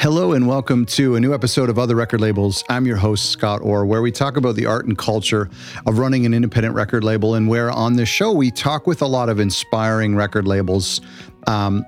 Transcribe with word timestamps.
Hello 0.00 0.32
and 0.32 0.48
welcome 0.48 0.86
to 0.86 1.16
a 1.16 1.20
new 1.20 1.34
episode 1.34 1.68
of 1.68 1.78
Other 1.78 1.94
Record 1.94 2.22
Labels. 2.22 2.64
I'm 2.70 2.86
your 2.86 2.96
host, 2.96 3.26
Scott 3.26 3.60
Orr, 3.60 3.84
where 3.84 4.00
we 4.00 4.10
talk 4.10 4.38
about 4.38 4.56
the 4.56 4.64
art 4.64 4.86
and 4.86 4.96
culture 4.96 5.50
of 5.84 5.98
running 5.98 6.24
an 6.24 6.32
independent 6.32 6.74
record 6.74 7.04
label, 7.04 7.34
and 7.34 7.46
where 7.46 7.70
on 7.70 7.96
this 7.96 8.08
show 8.08 8.32
we 8.32 8.50
talk 8.50 8.86
with 8.86 9.02
a 9.02 9.06
lot 9.06 9.28
of 9.28 9.38
inspiring 9.38 10.16
record 10.16 10.48
labels. 10.48 11.02
Um, 11.46 11.84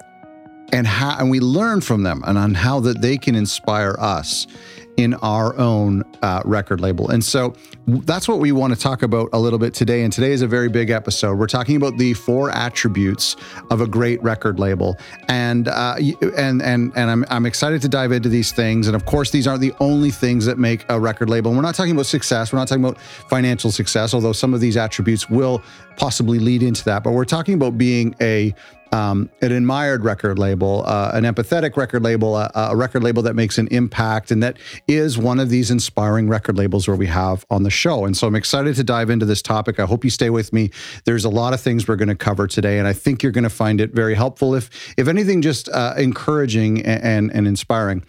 and 0.75 0.87
how 0.87 1.17
and 1.19 1.31
we 1.31 1.41
learn 1.41 1.81
from 1.81 2.03
them 2.03 2.23
and 2.27 2.37
on 2.37 2.53
how 2.53 2.81
that 2.81 3.01
they 3.01 3.17
can 3.17 3.35
inspire 3.35 3.97
us 3.99 4.47
in 4.97 5.15
our 5.15 5.57
own 5.57 6.05
uh, 6.23 6.43
record 6.45 6.81
label. 6.81 7.11
And 7.11 7.25
so 7.25 7.55
that's 7.87 8.29
what 8.29 8.41
we 8.41 8.53
want 8.53 8.75
to 8.75 8.79
talk 8.79 9.03
about 9.03 9.31
a 9.33 9.39
little 9.39 9.59
bit 9.59 9.75
today. 9.75 10.05
And 10.05 10.13
today 10.13 10.33
is 10.33 10.43
a 10.43 10.47
very 10.47 10.69
big 10.69 10.91
episode. 10.91 11.39
We're 11.39 11.47
talking 11.47 11.77
about 11.77 11.97
the 11.97 12.15
four 12.15 12.51
attributes 12.51 13.37
of 13.71 13.81
a 13.81 13.87
great 13.87 14.23
record 14.23 14.59
label. 14.59 14.99
And 15.29 15.69
uh, 15.69 15.97
and 16.37 16.63
and 16.63 16.93
and 16.95 17.11
I'm 17.11 17.25
I'm 17.31 17.47
excited 17.47 17.81
to 17.83 17.89
dive 17.89 18.13
into 18.13 18.29
these 18.29 18.53
things. 18.53 18.87
And 18.87 18.95
of 18.95 19.07
course, 19.07 19.31
these 19.31 19.47
aren't 19.47 19.63
the 19.63 19.73
only 19.81 20.11
things 20.11 20.45
that 20.47 20.59
make 20.59 20.85
a 20.89 21.01
record 21.01 21.31
label. 21.31 21.51
And 21.51 21.59
we're 21.59 21.63
not 21.63 21.75
talking 21.75 21.93
about 21.93 22.07
success. 22.07 22.53
We're 22.53 22.59
not 22.59 22.69
talking 22.69 22.85
about 22.85 23.01
financial 23.01 23.73
success, 23.73 24.15
although 24.15 24.33
some 24.33 24.53
of 24.53 24.61
these 24.61 24.77
attributes 24.77 25.31
will 25.31 25.63
possibly 25.97 26.39
lead 26.39 26.63
into 26.63 26.85
that. 26.85 27.03
But 27.03 27.13
we're 27.13 27.25
talking 27.25 27.55
about 27.55 27.79
being 27.79 28.15
a 28.21 28.55
um, 28.93 29.31
an 29.41 29.53
admired 29.53 30.05
record 30.05 30.39
label, 30.39 30.85
uh, 30.87 31.11
an 31.15 31.25
empathetic 31.25 31.77
record 31.77 32.03
label, 32.03 32.37
a, 32.37 32.51
a, 32.55 32.77
record 32.77 33.03
label 33.03 33.23
that 33.23 33.35
makes 33.35 33.57
an 33.57 33.67
impact, 33.69 34.31
and 34.31 34.43
that 34.43 34.59
is 34.87 35.17
one 35.17 35.41
of 35.41 35.49
these 35.49 35.71
inspiring 35.71 36.29
record 36.29 36.57
labels 36.59 36.87
where 36.87 36.97
we 36.97 37.07
have 37.07 37.47
on 37.51 37.63
the 37.63 37.71
show. 37.71 38.05
And 38.05 38.17
so 38.17 38.27
I'm 38.27 38.35
excited 38.35 38.77
to 38.77 38.85
dive 38.85 39.09
into 39.09 39.25
this 39.25 39.41
topic. 39.41 39.81
I 39.81 39.87
hope 39.87 40.05
you 40.05 40.11
stay 40.11 40.29
with 40.31 40.53
me. 40.53 40.71
There's 41.05 41.25
a 41.25 41.31
lot 41.31 41.55
of 41.55 41.61
things 41.61 41.89
we're 41.89 41.97
going 41.97 42.09
to 42.09 42.15
cover 42.15 42.47
today, 42.47 42.79
and 42.79 42.87
I 42.87 42.93
think 42.93 43.23
you're 43.23 43.33
going 43.33 43.45
to 43.45 43.51
find 43.51 43.81
it 43.81 43.93
very 43.93 44.15
helpful. 44.15 44.55
If 44.55 44.71
if 44.99 45.09
anything, 45.09 45.41
just 45.41 45.69
uh, 45.71 45.95
encouraging 45.97 46.83
and, 46.83 47.03
and, 47.03 47.33
and 47.33 47.47
inspiring. 47.47 48.05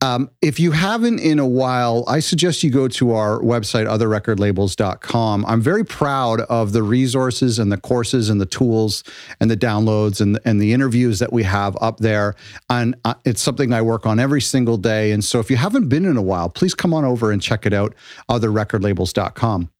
Um, 0.00 0.30
if 0.40 0.60
you 0.60 0.70
haven't 0.70 1.18
in 1.18 1.40
a 1.40 1.46
while, 1.46 2.04
I 2.06 2.20
suggest 2.20 2.62
you 2.62 2.70
go 2.70 2.86
to 2.86 3.12
our 3.12 3.40
website, 3.40 3.86
otherrecordlabels.com. 3.86 5.44
I'm 5.44 5.60
very 5.60 5.84
proud 5.84 6.40
of 6.42 6.72
the 6.72 6.84
resources 6.84 7.58
and 7.58 7.72
the 7.72 7.78
courses 7.78 8.30
and 8.30 8.40
the 8.40 8.46
tools 8.46 9.02
and 9.40 9.50
the 9.50 9.56
downloads 9.56 10.20
and, 10.20 10.38
and 10.44 10.60
the 10.60 10.72
interviews 10.72 11.18
that 11.18 11.32
we 11.32 11.42
have 11.42 11.76
up 11.80 11.98
there. 11.98 12.36
And 12.70 12.94
uh, 13.04 13.14
it's 13.24 13.42
something 13.42 13.72
I 13.72 13.82
work 13.82 14.06
on 14.06 14.20
every 14.20 14.40
single 14.40 14.76
day. 14.76 15.10
And 15.10 15.24
so 15.24 15.40
if 15.40 15.50
you 15.50 15.56
haven't 15.56 15.88
been 15.88 16.04
in 16.04 16.16
a 16.16 16.22
while, 16.22 16.48
please 16.48 16.74
come 16.74 16.94
on 16.94 17.04
over 17.04 17.32
and 17.32 17.42
check 17.42 17.66
it 17.66 17.72
out, 17.72 17.94
otherrecordlabels.com. 18.30 19.70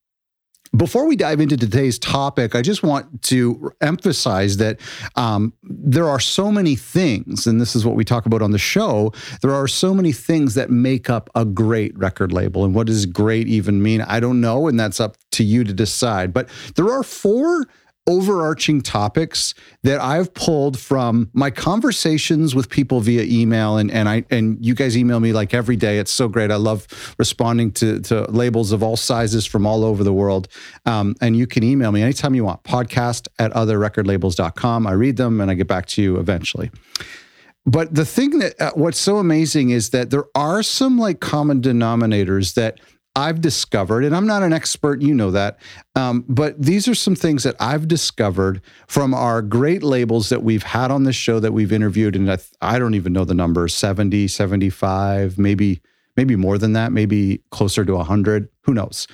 Before 0.77 1.06
we 1.06 1.16
dive 1.16 1.41
into 1.41 1.56
today's 1.56 1.98
topic, 1.98 2.55
I 2.55 2.62
just 2.62 2.83
want 2.83 3.22
to 3.24 3.72
emphasize 3.80 4.58
that 4.58 4.80
um, 5.16 5.52
there 5.62 6.08
are 6.08 6.20
so 6.20 6.52
many 6.52 6.77
things, 6.77 7.47
and 7.47 7.60
this 7.60 7.75
is 7.75 7.86
what 7.86 7.97
we 7.97 8.05
talk 8.05 8.27
about 8.27 8.42
on 8.42 8.50
the 8.50 8.58
show. 8.58 9.12
There 9.41 9.55
are 9.55 9.66
so 9.66 9.94
many 9.94 10.12
things 10.12 10.55
that 10.55 10.70
make 10.70 11.08
up 11.08 11.30
a 11.34 11.44
great 11.44 11.97
record 11.98 12.33
label. 12.33 12.64
And 12.64 12.75
what 12.75 12.86
does 12.86 13.06
great 13.06 13.48
even 13.48 13.83
mean? 13.83 14.02
I 14.02 14.20
don't 14.20 14.41
know. 14.41 14.69
And 14.69 14.78
that's 14.78 15.00
up 15.00 15.16
to 15.33 15.44
you 15.44 15.64
to 15.64 15.72
decide. 15.72 16.33
But 16.33 16.48
there 16.77 16.91
are 16.91 17.03
four 17.03 17.66
overarching 18.09 18.81
topics 18.81 19.55
that 19.83 20.01
I've 20.01 20.33
pulled 20.33 20.78
from 20.78 21.31
my 21.34 21.51
conversations 21.51 22.55
with 22.55 22.70
people 22.70 23.00
via 23.00 23.23
email 23.23 23.77
and 23.77 23.91
and 23.91 24.09
I 24.09 24.25
and 24.31 24.65
you 24.65 24.75
guys 24.75 24.97
email 24.97 25.20
me 25.20 25.33
like 25.33 25.53
every 25.53 25.77
day. 25.77 25.98
It's 25.98 26.11
so 26.11 26.27
great. 26.27 26.50
I 26.50 26.56
love 26.56 26.89
responding 27.19 27.70
to 27.73 28.00
to 28.00 28.23
labels 28.31 28.73
of 28.73 28.83
all 28.83 28.97
sizes 28.97 29.45
from 29.45 29.67
all 29.67 29.84
over 29.84 30.03
the 30.03 30.12
world. 30.12 30.48
Um, 30.87 31.15
and 31.20 31.37
you 31.37 31.47
can 31.47 31.62
email 31.62 31.92
me 31.92 32.03
anytime 32.03 32.34
you 32.34 32.45
want. 32.45 32.65
Podcast 32.65 33.28
at 33.39 33.53
otherrecordlabels.com. 33.53 34.87
I 34.87 34.93
read 34.93 35.19
them 35.19 35.41
and 35.41 35.50
I 35.50 35.55
get 35.55 35.69
back 35.69 35.87
to 35.87 36.03
you 36.03 36.17
eventually. 36.19 36.70
But 37.67 37.95
the 37.95 38.06
thing 38.06 38.39
that 38.39 38.59
uh, 38.59 38.72
what's 38.75 38.98
so 38.98 39.19
amazing 39.19 39.70
is 39.70 39.91
that 39.91 40.09
there 40.09 40.25
are 40.34 40.62
some 40.62 40.98
like 40.98 41.20
common 41.20 41.61
denominators 41.61 42.55
that 42.55 42.81
I've 43.19 43.41
discovered, 43.41 44.05
and 44.05 44.14
I'm 44.14 44.28
not 44.28 44.44
an 44.44 44.52
expert, 44.52 45.02
you 45.02 45.12
know 45.12 45.33
that, 45.33 45.58
um, 45.97 46.24
but 46.28 46.60
these 46.62 46.87
are 46.87 46.94
some 46.94 47.16
things 47.16 47.43
that 47.43 47.56
I've 47.59 47.88
discovered 47.88 48.62
from 48.87 49.12
our 49.12 49.43
great 49.43 49.82
labels 49.82 50.28
that 50.28 50.44
we've 50.44 50.62
had 50.62 50.93
on 50.93 51.03
this 51.03 51.16
show 51.16 51.41
that 51.41 51.53
we've 51.53 51.72
interviewed. 51.72 52.15
And 52.15 52.31
I, 52.31 52.38
I 52.60 52.78
don't 52.78 52.94
even 52.94 53.12
know 53.12 53.25
the 53.25 53.34
numbers 53.34 53.75
70, 53.75 54.28
75, 54.28 55.37
maybe 55.37 55.81
maybe 56.16 56.34
more 56.34 56.59
than 56.59 56.72
that, 56.72 56.91
maybe 56.91 57.41
closer 57.53 57.84
to 57.84 57.94
100, 57.94 58.48
who 58.62 58.75
knows. 58.75 59.06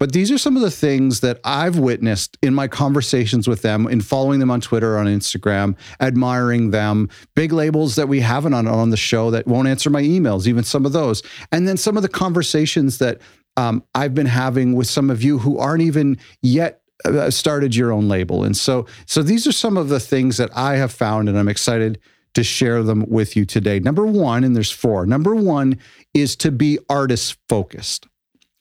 But 0.00 0.10
these 0.10 0.32
are 0.32 0.38
some 0.38 0.56
of 0.56 0.62
the 0.62 0.72
things 0.72 1.20
that 1.20 1.38
I've 1.44 1.78
witnessed 1.78 2.36
in 2.42 2.52
my 2.52 2.66
conversations 2.66 3.46
with 3.46 3.62
them, 3.62 3.86
in 3.86 4.00
following 4.00 4.40
them 4.40 4.50
on 4.50 4.60
Twitter, 4.60 4.98
on 4.98 5.06
Instagram, 5.06 5.76
admiring 6.00 6.72
them, 6.72 7.10
big 7.36 7.52
labels 7.52 7.94
that 7.94 8.08
we 8.08 8.18
haven't 8.18 8.54
on, 8.54 8.66
on 8.66 8.90
the 8.90 8.96
show 8.96 9.30
that 9.30 9.46
won't 9.46 9.68
answer 9.68 9.88
my 9.88 10.02
emails, 10.02 10.48
even 10.48 10.64
some 10.64 10.84
of 10.84 10.92
those. 10.92 11.22
And 11.52 11.68
then 11.68 11.76
some 11.76 11.96
of 11.96 12.02
the 12.02 12.08
conversations 12.08 12.98
that 12.98 13.20
um, 13.58 13.82
I've 13.92 14.14
been 14.14 14.26
having 14.26 14.76
with 14.76 14.86
some 14.86 15.10
of 15.10 15.20
you 15.20 15.38
who 15.38 15.58
aren't 15.58 15.82
even 15.82 16.16
yet 16.42 16.80
uh, 17.04 17.28
started 17.28 17.74
your 17.74 17.90
own 17.90 18.08
label. 18.08 18.44
And 18.44 18.56
so, 18.56 18.86
so 19.04 19.20
these 19.20 19.48
are 19.48 19.52
some 19.52 19.76
of 19.76 19.88
the 19.88 19.98
things 19.98 20.36
that 20.36 20.50
I 20.56 20.76
have 20.76 20.92
found, 20.92 21.28
and 21.28 21.36
I'm 21.36 21.48
excited 21.48 21.98
to 22.34 22.44
share 22.44 22.84
them 22.84 23.04
with 23.08 23.34
you 23.34 23.44
today. 23.44 23.80
Number 23.80 24.06
one, 24.06 24.44
and 24.44 24.54
there's 24.54 24.70
four. 24.70 25.06
Number 25.06 25.34
one 25.34 25.76
is 26.14 26.36
to 26.36 26.52
be 26.52 26.78
artist 26.88 27.36
focused. 27.48 28.06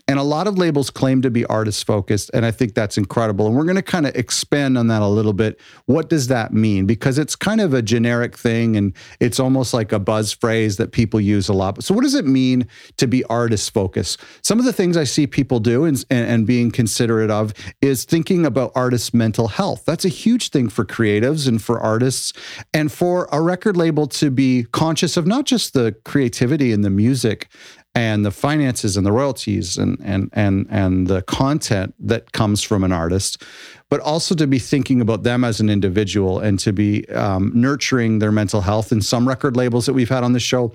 And 0.09 0.19
a 0.19 0.23
lot 0.23 0.47
of 0.47 0.57
labels 0.57 0.89
claim 0.89 1.21
to 1.23 1.29
be 1.29 1.45
artist 1.45 1.85
focused. 1.85 2.31
And 2.33 2.45
I 2.45 2.51
think 2.51 2.73
that's 2.73 2.97
incredible. 2.97 3.47
And 3.47 3.55
we're 3.57 3.65
going 3.65 3.75
to 3.75 3.81
kind 3.81 4.07
of 4.07 4.15
expand 4.15 4.77
on 4.77 4.87
that 4.87 5.01
a 5.01 5.07
little 5.07 5.33
bit. 5.33 5.59
What 5.85 6.09
does 6.09 6.27
that 6.27 6.53
mean? 6.53 6.85
Because 6.85 7.17
it's 7.17 7.35
kind 7.35 7.59
of 7.59 7.73
a 7.73 7.81
generic 7.81 8.37
thing 8.37 8.77
and 8.77 8.93
it's 9.19 9.37
almost 9.37 9.73
like 9.73 9.91
a 9.91 9.99
buzz 9.99 10.31
phrase 10.31 10.77
that 10.77 10.93
people 10.93 11.19
use 11.19 11.49
a 11.49 11.53
lot. 11.53 11.83
So, 11.83 11.93
what 11.93 12.03
does 12.03 12.15
it 12.15 12.25
mean 12.25 12.67
to 12.95 13.07
be 13.07 13.23
artist 13.25 13.73
focused? 13.73 14.21
Some 14.43 14.59
of 14.59 14.65
the 14.65 14.71
things 14.71 14.95
I 14.95 15.03
see 15.03 15.27
people 15.27 15.59
do 15.59 15.83
and, 15.83 16.05
and 16.09 16.47
being 16.47 16.71
considerate 16.71 17.29
of 17.29 17.53
is 17.81 18.05
thinking 18.05 18.45
about 18.45 18.71
artists' 18.75 19.13
mental 19.13 19.49
health. 19.49 19.83
That's 19.85 20.05
a 20.05 20.09
huge 20.09 20.49
thing 20.49 20.69
for 20.69 20.85
creatives 20.85 21.47
and 21.47 21.61
for 21.61 21.79
artists, 21.79 22.31
and 22.73 22.91
for 22.91 23.27
a 23.31 23.41
record 23.41 23.75
label 23.75 24.07
to 24.07 24.31
be 24.31 24.65
conscious 24.71 25.17
of 25.17 25.27
not 25.27 25.45
just 25.45 25.73
the 25.73 25.95
creativity 26.05 26.71
and 26.71 26.83
the 26.83 26.89
music 26.89 27.49
and 27.97 28.23
the 28.23 28.31
finances 28.31 28.95
and 28.95 29.05
the 29.07 29.11
royalties 29.11 29.75
and 29.75 29.97
and 30.03 30.29
and 30.33 30.67
and 30.69 31.07
the 31.07 31.23
content 31.23 31.95
that 31.99 32.31
comes 32.31 32.61
from 32.61 32.83
an 32.83 32.91
artist, 32.91 33.41
but 33.89 33.99
also 34.01 34.35
to 34.35 34.45
be 34.45 34.59
thinking 34.59 35.01
about 35.01 35.23
them 35.23 35.43
as 35.43 35.59
an 35.59 35.67
individual 35.67 36.39
and 36.39 36.59
to 36.59 36.71
be 36.71 37.09
um, 37.09 37.51
nurturing 37.55 38.19
their 38.19 38.31
mental 38.31 38.61
health. 38.61 38.91
And 38.91 39.03
some 39.03 39.27
record 39.27 39.57
labels 39.57 39.87
that 39.87 39.93
we've 39.93 40.09
had 40.09 40.23
on 40.23 40.33
the 40.33 40.39
show 40.39 40.73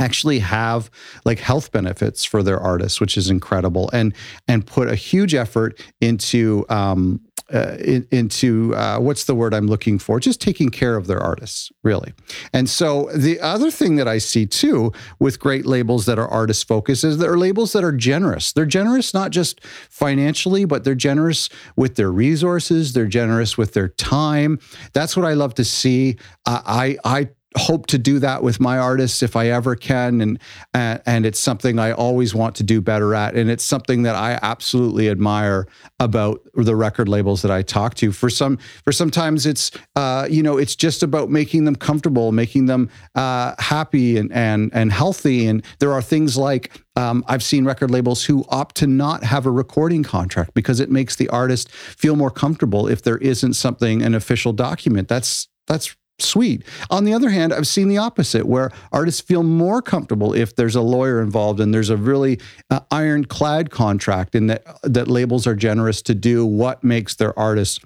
actually 0.00 0.40
have 0.40 0.90
like 1.24 1.38
health 1.38 1.72
benefits 1.72 2.24
for 2.24 2.42
their 2.42 2.58
artists, 2.58 3.00
which 3.00 3.16
is 3.16 3.30
incredible, 3.30 3.90
and 3.92 4.14
and 4.48 4.66
put 4.66 4.88
a 4.88 4.94
huge 4.94 5.34
effort 5.34 5.80
into 6.00 6.64
um, 6.68 7.20
uh, 7.52 7.76
in, 7.78 8.06
into 8.10 8.74
uh, 8.74 8.98
what's 8.98 9.24
the 9.24 9.34
word 9.34 9.52
I'm 9.52 9.66
looking 9.66 9.98
for? 9.98 10.18
Just 10.18 10.40
taking 10.40 10.70
care 10.70 10.96
of 10.96 11.06
their 11.06 11.20
artists, 11.20 11.70
really. 11.82 12.14
And 12.52 12.70
so 12.70 13.10
the 13.14 13.38
other 13.40 13.70
thing 13.70 13.96
that 13.96 14.08
I 14.08 14.18
see 14.18 14.46
too 14.46 14.92
with 15.18 15.38
great 15.38 15.66
labels 15.66 16.06
that 16.06 16.18
are 16.18 16.28
artist 16.28 16.66
focused 16.66 17.04
is 17.04 17.18
there 17.18 17.32
are 17.32 17.38
labels 17.38 17.72
that 17.72 17.84
are 17.84 17.92
generous. 17.92 18.52
They're 18.52 18.64
generous 18.64 19.12
not 19.12 19.30
just 19.30 19.62
financially, 19.90 20.64
but 20.64 20.84
they're 20.84 20.94
generous 20.94 21.50
with 21.76 21.96
their 21.96 22.10
resources. 22.10 22.94
They're 22.94 23.06
generous 23.06 23.58
with 23.58 23.74
their 23.74 23.88
time. 23.88 24.58
That's 24.94 25.16
what 25.16 25.26
I 25.26 25.34
love 25.34 25.54
to 25.54 25.64
see. 25.64 26.16
Uh, 26.46 26.62
I 26.64 26.98
I 27.04 27.28
hope 27.56 27.86
to 27.86 27.98
do 27.98 28.18
that 28.18 28.42
with 28.42 28.60
my 28.60 28.78
artists 28.78 29.22
if 29.22 29.36
I 29.36 29.48
ever 29.48 29.76
can, 29.76 30.20
and 30.20 30.38
and, 30.72 31.24
it's 31.24 31.38
something 31.38 31.78
I 31.78 31.92
always 31.92 32.34
want 32.34 32.56
to 32.56 32.62
do 32.62 32.80
better 32.80 33.14
at, 33.14 33.34
and 33.34 33.48
it's 33.48 33.64
something 33.64 34.02
that 34.02 34.14
I 34.14 34.38
absolutely 34.42 35.08
admire 35.08 35.66
about 36.00 36.40
the 36.54 36.74
record 36.76 37.08
labels 37.08 37.42
that 37.42 37.50
I 37.50 37.62
talk 37.62 37.94
to. 37.94 38.12
For 38.12 38.28
some, 38.28 38.58
for 38.84 38.92
sometimes 38.92 39.46
it's 39.46 39.70
uh, 39.96 40.26
you 40.30 40.42
know 40.42 40.58
it's 40.58 40.76
just 40.76 41.02
about 41.02 41.30
making 41.30 41.64
them 41.64 41.76
comfortable, 41.76 42.32
making 42.32 42.66
them 42.66 42.90
uh, 43.14 43.54
happy 43.58 44.18
and 44.18 44.32
and 44.32 44.70
and 44.74 44.92
healthy, 44.92 45.46
and 45.46 45.64
there 45.78 45.92
are 45.92 46.02
things 46.02 46.36
like 46.36 46.80
um, 46.96 47.24
I've 47.26 47.42
seen 47.42 47.64
record 47.64 47.90
labels 47.90 48.24
who 48.24 48.44
opt 48.48 48.76
to 48.76 48.86
not 48.86 49.24
have 49.24 49.46
a 49.46 49.50
recording 49.50 50.02
contract 50.02 50.54
because 50.54 50.80
it 50.80 50.90
makes 50.90 51.16
the 51.16 51.28
artist 51.28 51.70
feel 51.70 52.16
more 52.16 52.30
comfortable 52.30 52.88
if 52.88 53.02
there 53.02 53.18
isn't 53.18 53.54
something 53.54 54.02
an 54.02 54.14
official 54.14 54.52
document. 54.52 55.08
That's 55.08 55.48
that's 55.66 55.96
sweet. 56.18 56.64
On 56.90 57.04
the 57.04 57.12
other 57.12 57.30
hand, 57.30 57.52
I've 57.52 57.66
seen 57.66 57.88
the 57.88 57.98
opposite 57.98 58.46
where 58.46 58.70
artists 58.92 59.20
feel 59.20 59.42
more 59.42 59.82
comfortable 59.82 60.32
if 60.34 60.54
there's 60.54 60.76
a 60.76 60.80
lawyer 60.80 61.20
involved 61.20 61.60
and 61.60 61.72
there's 61.72 61.90
a 61.90 61.96
really 61.96 62.40
uh, 62.70 62.80
ironclad 62.90 63.70
contract 63.70 64.34
and 64.34 64.48
that 64.50 64.64
that 64.82 65.08
labels 65.08 65.46
are 65.46 65.54
generous 65.54 66.02
to 66.02 66.14
do 66.14 66.46
what 66.46 66.84
makes 66.84 67.14
their 67.16 67.36
artists 67.38 67.80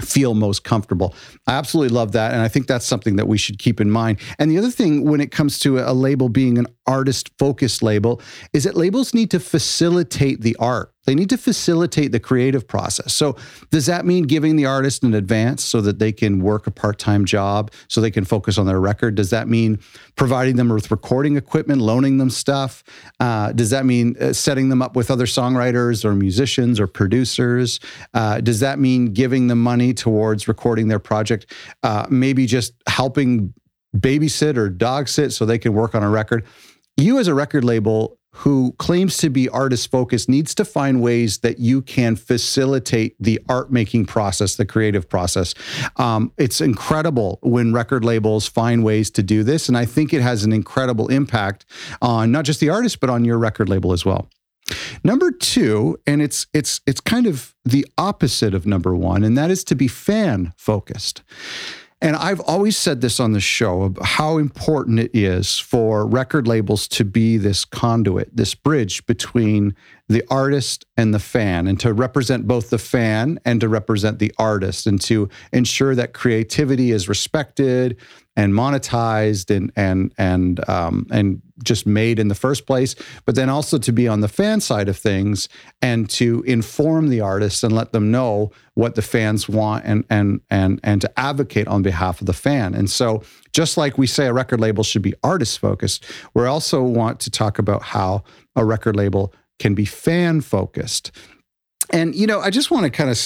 feel 0.00 0.34
most 0.34 0.64
comfortable. 0.64 1.14
I 1.46 1.52
absolutely 1.52 1.94
love 1.94 2.12
that. 2.12 2.32
And 2.32 2.40
I 2.40 2.48
think 2.48 2.66
that's 2.66 2.86
something 2.86 3.16
that 3.16 3.26
we 3.26 3.38
should 3.38 3.58
keep 3.58 3.80
in 3.80 3.90
mind. 3.90 4.20
And 4.38 4.50
the 4.50 4.58
other 4.58 4.70
thing 4.70 5.04
when 5.04 5.20
it 5.20 5.30
comes 5.30 5.58
to 5.60 5.78
a 5.78 5.92
label 5.92 6.28
being 6.28 6.58
an 6.58 6.66
artist 6.86 7.30
focused 7.38 7.82
label 7.82 8.20
is 8.52 8.64
that 8.64 8.76
labels 8.76 9.12
need 9.12 9.30
to 9.32 9.40
facilitate 9.40 10.40
the 10.42 10.56
art. 10.60 10.92
They 11.08 11.14
need 11.14 11.30
to 11.30 11.38
facilitate 11.38 12.12
the 12.12 12.20
creative 12.20 12.68
process. 12.68 13.14
So, 13.14 13.34
does 13.70 13.86
that 13.86 14.04
mean 14.04 14.24
giving 14.24 14.56
the 14.56 14.66
artist 14.66 15.02
an 15.04 15.14
advance 15.14 15.64
so 15.64 15.80
that 15.80 15.98
they 15.98 16.12
can 16.12 16.42
work 16.42 16.66
a 16.66 16.70
part 16.70 16.98
time 16.98 17.24
job, 17.24 17.70
so 17.88 18.02
they 18.02 18.10
can 18.10 18.26
focus 18.26 18.58
on 18.58 18.66
their 18.66 18.78
record? 18.78 19.14
Does 19.14 19.30
that 19.30 19.48
mean 19.48 19.78
providing 20.16 20.56
them 20.56 20.68
with 20.68 20.90
recording 20.90 21.38
equipment, 21.38 21.80
loaning 21.80 22.18
them 22.18 22.28
stuff? 22.28 22.84
Uh, 23.20 23.52
does 23.52 23.70
that 23.70 23.86
mean 23.86 24.16
uh, 24.20 24.34
setting 24.34 24.68
them 24.68 24.82
up 24.82 24.96
with 24.96 25.10
other 25.10 25.24
songwriters 25.24 26.04
or 26.04 26.14
musicians 26.14 26.78
or 26.78 26.86
producers? 26.86 27.80
Uh, 28.12 28.42
does 28.42 28.60
that 28.60 28.78
mean 28.78 29.14
giving 29.14 29.46
them 29.46 29.62
money 29.62 29.94
towards 29.94 30.46
recording 30.46 30.88
their 30.88 30.98
project? 30.98 31.54
Uh, 31.82 32.06
maybe 32.10 32.44
just 32.44 32.74
helping 32.86 33.54
babysit 33.96 34.58
or 34.58 34.68
dog 34.68 35.08
sit 35.08 35.32
so 35.32 35.46
they 35.46 35.58
can 35.58 35.72
work 35.72 35.94
on 35.94 36.02
a 36.02 36.10
record. 36.10 36.44
You, 36.98 37.18
as 37.18 37.28
a 37.28 37.34
record 37.34 37.64
label, 37.64 38.18
who 38.38 38.72
claims 38.78 39.16
to 39.16 39.28
be 39.28 39.48
artist 39.48 39.90
focused 39.90 40.28
needs 40.28 40.54
to 40.54 40.64
find 40.64 41.02
ways 41.02 41.38
that 41.38 41.58
you 41.58 41.82
can 41.82 42.14
facilitate 42.14 43.16
the 43.18 43.40
art 43.48 43.72
making 43.72 44.06
process, 44.06 44.54
the 44.54 44.64
creative 44.64 45.08
process. 45.08 45.54
Um, 45.96 46.32
it's 46.38 46.60
incredible 46.60 47.40
when 47.42 47.72
record 47.72 48.04
labels 48.04 48.46
find 48.46 48.84
ways 48.84 49.10
to 49.12 49.24
do 49.24 49.42
this. 49.42 49.68
And 49.68 49.76
I 49.76 49.84
think 49.84 50.14
it 50.14 50.22
has 50.22 50.44
an 50.44 50.52
incredible 50.52 51.08
impact 51.08 51.66
on 52.00 52.30
not 52.30 52.44
just 52.44 52.60
the 52.60 52.68
artist, 52.68 53.00
but 53.00 53.10
on 53.10 53.24
your 53.24 53.38
record 53.38 53.68
label 53.68 53.92
as 53.92 54.04
well. 54.04 54.28
Number 55.02 55.32
two, 55.32 55.98
and 56.06 56.22
it's 56.22 56.46
it's 56.52 56.80
it's 56.86 57.00
kind 57.00 57.26
of 57.26 57.54
the 57.64 57.86
opposite 57.96 58.54
of 58.54 58.66
number 58.66 58.94
one, 58.94 59.24
and 59.24 59.36
that 59.36 59.50
is 59.50 59.64
to 59.64 59.74
be 59.74 59.88
fan 59.88 60.52
focused. 60.56 61.22
And 62.00 62.14
I've 62.14 62.40
always 62.40 62.76
said 62.76 63.00
this 63.00 63.18
on 63.18 63.32
the 63.32 63.40
show 63.40 63.92
how 64.02 64.38
important 64.38 65.00
it 65.00 65.10
is 65.12 65.58
for 65.58 66.06
record 66.06 66.46
labels 66.46 66.86
to 66.88 67.04
be 67.04 67.38
this 67.38 67.64
conduit, 67.64 68.36
this 68.36 68.54
bridge 68.54 69.04
between 69.06 69.74
the 70.08 70.22
artist 70.30 70.86
and 70.96 71.12
the 71.12 71.18
fan, 71.18 71.66
and 71.66 71.78
to 71.80 71.92
represent 71.92 72.46
both 72.46 72.70
the 72.70 72.78
fan 72.78 73.40
and 73.44 73.60
to 73.60 73.68
represent 73.68 74.20
the 74.20 74.32
artist, 74.38 74.86
and 74.86 75.00
to 75.02 75.28
ensure 75.52 75.96
that 75.96 76.14
creativity 76.14 76.92
is 76.92 77.08
respected 77.08 77.96
and 78.38 78.54
monetized 78.54 79.54
and 79.54 79.72
and 79.74 80.14
and 80.16 80.66
um, 80.68 81.06
and 81.10 81.42
just 81.64 81.86
made 81.86 82.20
in 82.20 82.28
the 82.28 82.36
first 82.36 82.66
place, 82.66 82.94
but 83.26 83.34
then 83.34 83.50
also 83.50 83.78
to 83.78 83.90
be 83.90 84.06
on 84.06 84.20
the 84.20 84.28
fan 84.28 84.60
side 84.60 84.88
of 84.88 84.96
things 84.96 85.48
and 85.82 86.08
to 86.08 86.42
inform 86.44 87.08
the 87.08 87.20
artists 87.20 87.64
and 87.64 87.74
let 87.74 87.90
them 87.90 88.12
know 88.12 88.52
what 88.74 88.94
the 88.94 89.02
fans 89.02 89.48
want 89.48 89.84
and 89.84 90.04
and 90.08 90.40
and 90.50 90.78
and 90.84 91.00
to 91.00 91.18
advocate 91.18 91.66
on 91.66 91.82
behalf 91.82 92.20
of 92.20 92.28
the 92.28 92.32
fan. 92.32 92.74
And 92.74 92.88
so 92.88 93.24
just 93.52 93.76
like 93.76 93.98
we 93.98 94.06
say 94.06 94.28
a 94.28 94.32
record 94.32 94.60
label 94.60 94.84
should 94.84 95.02
be 95.02 95.14
artist 95.24 95.58
focused, 95.58 96.06
we 96.32 96.46
also 96.46 96.80
want 96.80 97.18
to 97.20 97.30
talk 97.30 97.58
about 97.58 97.82
how 97.82 98.22
a 98.54 98.64
record 98.64 98.94
label 98.94 99.34
can 99.58 99.74
be 99.74 99.84
fan 99.84 100.42
focused. 100.42 101.10
And 101.90 102.14
you 102.14 102.28
know, 102.28 102.38
I 102.38 102.50
just 102.50 102.70
want 102.70 102.84
to 102.84 102.90
kind 102.90 103.10
of 103.10 103.18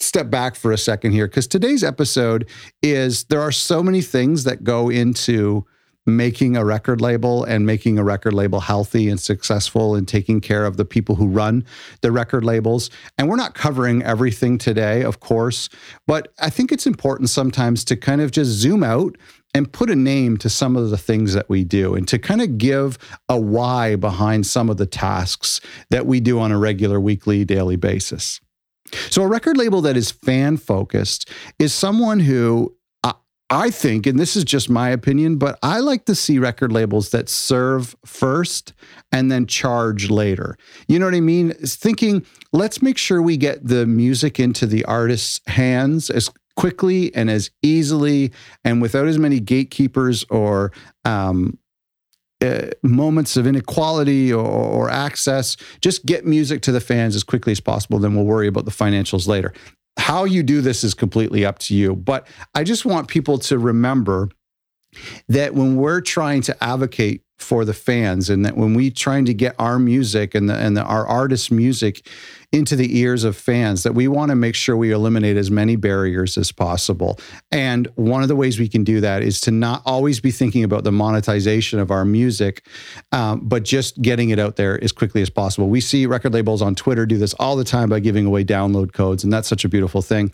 step 0.00 0.30
back 0.30 0.54
for 0.54 0.72
a 0.72 0.78
second 0.78 1.12
here 1.12 1.26
because 1.26 1.46
today's 1.46 1.84
episode 1.84 2.48
is 2.82 3.24
there 3.24 3.40
are 3.40 3.52
so 3.52 3.82
many 3.82 4.02
things 4.02 4.44
that 4.44 4.64
go 4.64 4.90
into 4.90 5.64
making 6.06 6.56
a 6.56 6.64
record 6.64 7.00
label 7.00 7.44
and 7.44 7.64
making 7.64 7.98
a 7.98 8.04
record 8.04 8.34
label 8.34 8.60
healthy 8.60 9.08
and 9.08 9.18
successful 9.18 9.94
and 9.94 10.06
taking 10.06 10.40
care 10.40 10.66
of 10.66 10.76
the 10.76 10.84
people 10.84 11.14
who 11.14 11.26
run 11.26 11.64
the 12.02 12.12
record 12.12 12.44
labels. 12.44 12.90
And 13.16 13.28
we're 13.28 13.36
not 13.36 13.54
covering 13.54 14.02
everything 14.02 14.58
today, 14.58 15.02
of 15.02 15.20
course, 15.20 15.68
but 16.06 16.32
I 16.38 16.50
think 16.50 16.72
it's 16.72 16.86
important 16.86 17.30
sometimes 17.30 17.84
to 17.84 17.96
kind 17.96 18.20
of 18.20 18.30
just 18.30 18.50
zoom 18.50 18.82
out 18.82 19.16
and 19.54 19.72
put 19.72 19.88
a 19.88 19.96
name 19.96 20.36
to 20.38 20.50
some 20.50 20.76
of 20.76 20.90
the 20.90 20.98
things 20.98 21.32
that 21.32 21.48
we 21.48 21.64
do 21.64 21.94
and 21.94 22.06
to 22.08 22.18
kind 22.18 22.42
of 22.42 22.58
give 22.58 22.98
a 23.28 23.38
why 23.38 23.96
behind 23.96 24.46
some 24.46 24.68
of 24.68 24.76
the 24.76 24.86
tasks 24.86 25.60
that 25.90 26.06
we 26.06 26.20
do 26.20 26.40
on 26.40 26.50
a 26.50 26.58
regular 26.58 27.00
weekly 27.00 27.44
daily 27.44 27.76
basis. 27.76 28.40
So, 29.10 29.22
a 29.22 29.28
record 29.28 29.56
label 29.56 29.80
that 29.82 29.96
is 29.96 30.10
fan 30.10 30.56
focused 30.56 31.30
is 31.58 31.72
someone 31.72 32.20
who 32.20 32.74
I 33.50 33.70
think, 33.70 34.06
and 34.06 34.18
this 34.18 34.36
is 34.36 34.44
just 34.44 34.70
my 34.70 34.88
opinion, 34.88 35.36
but 35.36 35.58
I 35.62 35.80
like 35.80 36.06
to 36.06 36.14
see 36.14 36.38
record 36.38 36.72
labels 36.72 37.10
that 37.10 37.28
serve 37.28 37.94
first 38.06 38.72
and 39.12 39.30
then 39.30 39.46
charge 39.46 40.10
later. 40.10 40.56
You 40.88 40.98
know 40.98 41.04
what 41.04 41.14
I 41.14 41.20
mean? 41.20 41.50
It's 41.50 41.76
thinking, 41.76 42.24
let's 42.52 42.80
make 42.80 42.96
sure 42.96 43.20
we 43.20 43.36
get 43.36 43.66
the 43.66 43.86
music 43.86 44.40
into 44.40 44.66
the 44.66 44.84
artist's 44.86 45.40
hands 45.46 46.08
as 46.08 46.30
quickly 46.56 47.14
and 47.14 47.30
as 47.30 47.50
easily 47.62 48.32
and 48.64 48.80
without 48.80 49.06
as 49.06 49.18
many 49.18 49.40
gatekeepers 49.40 50.24
or 50.30 50.72
um, 51.04 51.58
uh, 52.44 52.70
moments 52.82 53.36
of 53.36 53.46
inequality 53.46 54.32
or, 54.32 54.44
or, 54.44 54.90
access. 54.90 55.56
Just 55.80 56.04
get 56.04 56.26
music 56.26 56.62
to 56.62 56.72
the 56.72 56.80
fans 56.80 57.16
as 57.16 57.24
quickly 57.24 57.52
as 57.52 57.60
possible. 57.60 57.98
Then 57.98 58.14
we'll 58.14 58.24
worry 58.24 58.48
about 58.48 58.64
the 58.64 58.70
financials 58.70 59.26
later. 59.26 59.52
How 59.96 60.24
you 60.24 60.42
do 60.42 60.60
this 60.60 60.84
is 60.84 60.94
completely 60.94 61.44
up 61.44 61.58
to 61.60 61.74
you. 61.74 61.94
But 61.94 62.26
I 62.54 62.64
just 62.64 62.84
want 62.84 63.08
people 63.08 63.38
to 63.38 63.58
remember 63.58 64.28
that 65.28 65.54
when 65.54 65.76
we're 65.76 66.00
trying 66.00 66.42
to 66.42 66.64
advocate 66.64 67.22
for 67.38 67.64
the 67.64 67.74
fans 67.74 68.30
and 68.30 68.44
that 68.44 68.56
when 68.56 68.74
we're 68.74 68.90
trying 68.90 69.24
to 69.24 69.34
get 69.34 69.54
our 69.58 69.78
music 69.78 70.34
and 70.34 70.48
the, 70.48 70.54
and 70.54 70.76
the, 70.76 70.82
our 70.82 71.06
artists 71.06 71.50
music 71.50 72.08
into 72.54 72.76
the 72.76 72.98
ears 72.98 73.24
of 73.24 73.36
fans 73.36 73.82
that 73.82 73.94
we 73.94 74.06
want 74.06 74.30
to 74.30 74.36
make 74.36 74.54
sure 74.54 74.76
we 74.76 74.92
eliminate 74.92 75.36
as 75.36 75.50
many 75.50 75.74
barriers 75.74 76.38
as 76.38 76.52
possible. 76.52 77.18
And 77.50 77.88
one 77.96 78.22
of 78.22 78.28
the 78.28 78.36
ways 78.36 78.60
we 78.60 78.68
can 78.68 78.84
do 78.84 79.00
that 79.00 79.22
is 79.22 79.40
to 79.42 79.50
not 79.50 79.82
always 79.84 80.20
be 80.20 80.30
thinking 80.30 80.62
about 80.62 80.84
the 80.84 80.92
monetization 80.92 81.80
of 81.80 81.90
our 81.90 82.04
music, 82.04 82.64
um, 83.10 83.40
but 83.42 83.64
just 83.64 84.00
getting 84.00 84.30
it 84.30 84.38
out 84.38 84.54
there 84.54 84.82
as 84.84 84.92
quickly 84.92 85.20
as 85.20 85.30
possible. 85.30 85.68
We 85.68 85.80
see 85.80 86.06
record 86.06 86.32
labels 86.32 86.62
on 86.62 86.76
Twitter 86.76 87.06
do 87.06 87.18
this 87.18 87.34
all 87.34 87.56
the 87.56 87.64
time 87.64 87.88
by 87.88 87.98
giving 87.98 88.24
away 88.24 88.44
download 88.44 88.92
codes, 88.92 89.24
and 89.24 89.32
that's 89.32 89.48
such 89.48 89.64
a 89.64 89.68
beautiful 89.68 90.00
thing. 90.00 90.30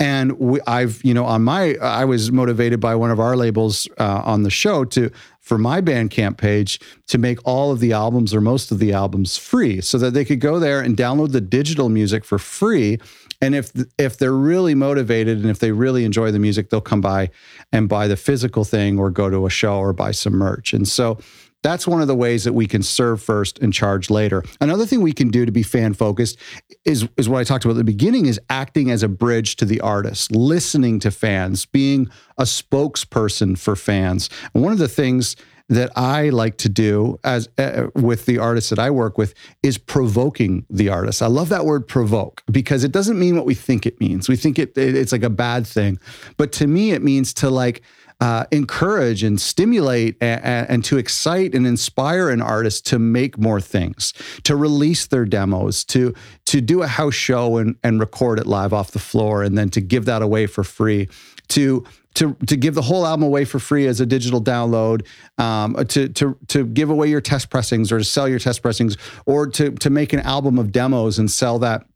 And 0.00 0.32
we, 0.40 0.60
I've, 0.66 1.00
you 1.04 1.14
know, 1.14 1.24
on 1.24 1.42
my, 1.42 1.76
I 1.80 2.04
was 2.04 2.32
motivated 2.32 2.80
by 2.80 2.96
one 2.96 3.12
of 3.12 3.20
our 3.20 3.36
labels 3.36 3.86
uh, 3.98 4.22
on 4.24 4.42
the 4.42 4.50
show 4.50 4.84
to 4.86 5.12
for 5.40 5.58
my 5.58 5.80
Bandcamp 5.80 6.36
page 6.36 6.78
to 7.08 7.18
make 7.18 7.38
all 7.44 7.72
of 7.72 7.80
the 7.80 7.92
albums 7.92 8.34
or 8.34 8.40
most 8.40 8.70
of 8.70 8.78
the 8.78 8.92
albums 8.92 9.36
free 9.36 9.80
so 9.80 9.98
that 9.98 10.12
they 10.12 10.24
could 10.24 10.40
go 10.40 10.58
there 10.58 10.80
and 10.80 10.96
download 10.96 11.32
the 11.32 11.40
digital 11.40 11.88
music 11.88 12.24
for 12.24 12.38
free. 12.38 12.98
And 13.40 13.54
if 13.54 13.72
if 13.98 14.18
they're 14.18 14.32
really 14.32 14.74
motivated 14.74 15.38
and 15.38 15.48
if 15.48 15.58
they 15.58 15.72
really 15.72 16.04
enjoy 16.04 16.30
the 16.30 16.38
music, 16.38 16.70
they'll 16.70 16.80
come 16.80 17.00
by 17.00 17.30
and 17.72 17.88
buy 17.88 18.06
the 18.06 18.16
physical 18.16 18.64
thing 18.64 18.98
or 18.98 19.10
go 19.10 19.30
to 19.30 19.46
a 19.46 19.50
show 19.50 19.78
or 19.78 19.92
buy 19.92 20.10
some 20.10 20.34
merch. 20.34 20.74
And 20.74 20.86
so 20.86 21.18
that's 21.62 21.86
one 21.86 22.00
of 22.00 22.08
the 22.08 22.14
ways 22.14 22.44
that 22.44 22.52
we 22.52 22.66
can 22.66 22.82
serve 22.82 23.22
first 23.22 23.58
and 23.58 23.72
charge 23.72 24.10
later. 24.10 24.42
Another 24.60 24.86
thing 24.86 25.00
we 25.00 25.12
can 25.12 25.28
do 25.28 25.44
to 25.44 25.52
be 25.52 25.62
fan 25.62 25.92
focused 25.94 26.38
is, 26.84 27.08
is 27.16 27.28
what 27.28 27.40
I 27.40 27.44
talked 27.44 27.64
about 27.64 27.72
at 27.72 27.78
the 27.78 27.84
beginning 27.84 28.26
is 28.26 28.40
acting 28.48 28.90
as 28.90 29.02
a 29.02 29.08
bridge 29.08 29.56
to 29.56 29.64
the 29.64 29.80
artist, 29.80 30.32
listening 30.32 31.00
to 31.00 31.10
fans, 31.10 31.66
being 31.66 32.10
a 32.38 32.44
spokesperson 32.44 33.58
for 33.58 33.76
fans. 33.76 34.30
And 34.54 34.62
one 34.62 34.72
of 34.72 34.78
the 34.78 34.88
things 34.88 35.36
that 35.70 35.96
I 35.96 36.30
like 36.30 36.56
to 36.58 36.68
do 36.68 37.20
as 37.22 37.48
uh, 37.56 37.86
with 37.94 38.26
the 38.26 38.38
artists 38.38 38.70
that 38.70 38.80
I 38.80 38.90
work 38.90 39.16
with 39.16 39.34
is 39.62 39.78
provoking 39.78 40.66
the 40.68 40.88
artist. 40.88 41.22
I 41.22 41.28
love 41.28 41.48
that 41.50 41.64
word 41.64 41.86
provoke 41.86 42.42
because 42.50 42.82
it 42.82 42.90
doesn't 42.90 43.18
mean 43.18 43.36
what 43.36 43.46
we 43.46 43.54
think 43.54 43.86
it 43.86 44.00
means. 44.00 44.28
We 44.28 44.34
think 44.34 44.58
it, 44.58 44.76
it 44.76 44.96
it's 44.96 45.12
like 45.12 45.22
a 45.22 45.30
bad 45.30 45.68
thing, 45.68 46.00
but 46.36 46.50
to 46.52 46.66
me 46.66 46.90
it 46.90 47.02
means 47.02 47.32
to 47.34 47.50
like 47.50 47.82
uh, 48.20 48.44
encourage 48.50 49.22
and 49.22 49.40
stimulate 49.40 50.16
and, 50.20 50.68
and, 50.68 50.84
to 50.84 50.98
excite 50.98 51.54
and 51.54 51.66
inspire 51.66 52.28
an 52.28 52.42
artist 52.42 52.86
to 52.86 52.98
make 52.98 53.38
more 53.38 53.60
things, 53.60 54.12
to 54.44 54.54
release 54.54 55.06
their 55.06 55.24
demos, 55.24 55.84
to 55.84 56.14
to 56.44 56.60
do 56.60 56.82
a 56.82 56.86
house 56.86 57.14
show 57.14 57.56
and, 57.56 57.76
and 57.82 58.00
record 58.00 58.38
it 58.38 58.46
live 58.46 58.72
off 58.72 58.90
the 58.90 58.98
floor, 58.98 59.42
and 59.42 59.56
then 59.56 59.70
to 59.70 59.80
give 59.80 60.04
that 60.04 60.20
away 60.20 60.46
for 60.46 60.62
free, 60.62 61.08
to 61.48 61.84
to 62.14 62.34
to 62.46 62.56
give 62.56 62.74
the 62.74 62.82
whole 62.82 63.06
album 63.06 63.24
away 63.24 63.44
for 63.44 63.58
free 63.58 63.86
as 63.86 64.00
a 64.00 64.06
digital 64.06 64.42
download, 64.42 65.06
um, 65.38 65.74
to 65.86 66.08
to 66.10 66.36
to 66.48 66.66
give 66.66 66.90
away 66.90 67.08
your 67.08 67.20
test 67.22 67.48
pressings 67.48 67.90
or 67.90 67.98
to 67.98 68.04
sell 68.04 68.28
your 68.28 68.38
test 68.38 68.60
pressings, 68.60 68.98
or 69.24 69.46
to 69.46 69.70
to 69.70 69.88
make 69.88 70.12
an 70.12 70.20
album 70.20 70.58
of 70.58 70.72
demos 70.72 71.18
and 71.18 71.30
sell 71.30 71.58
that 71.58 71.86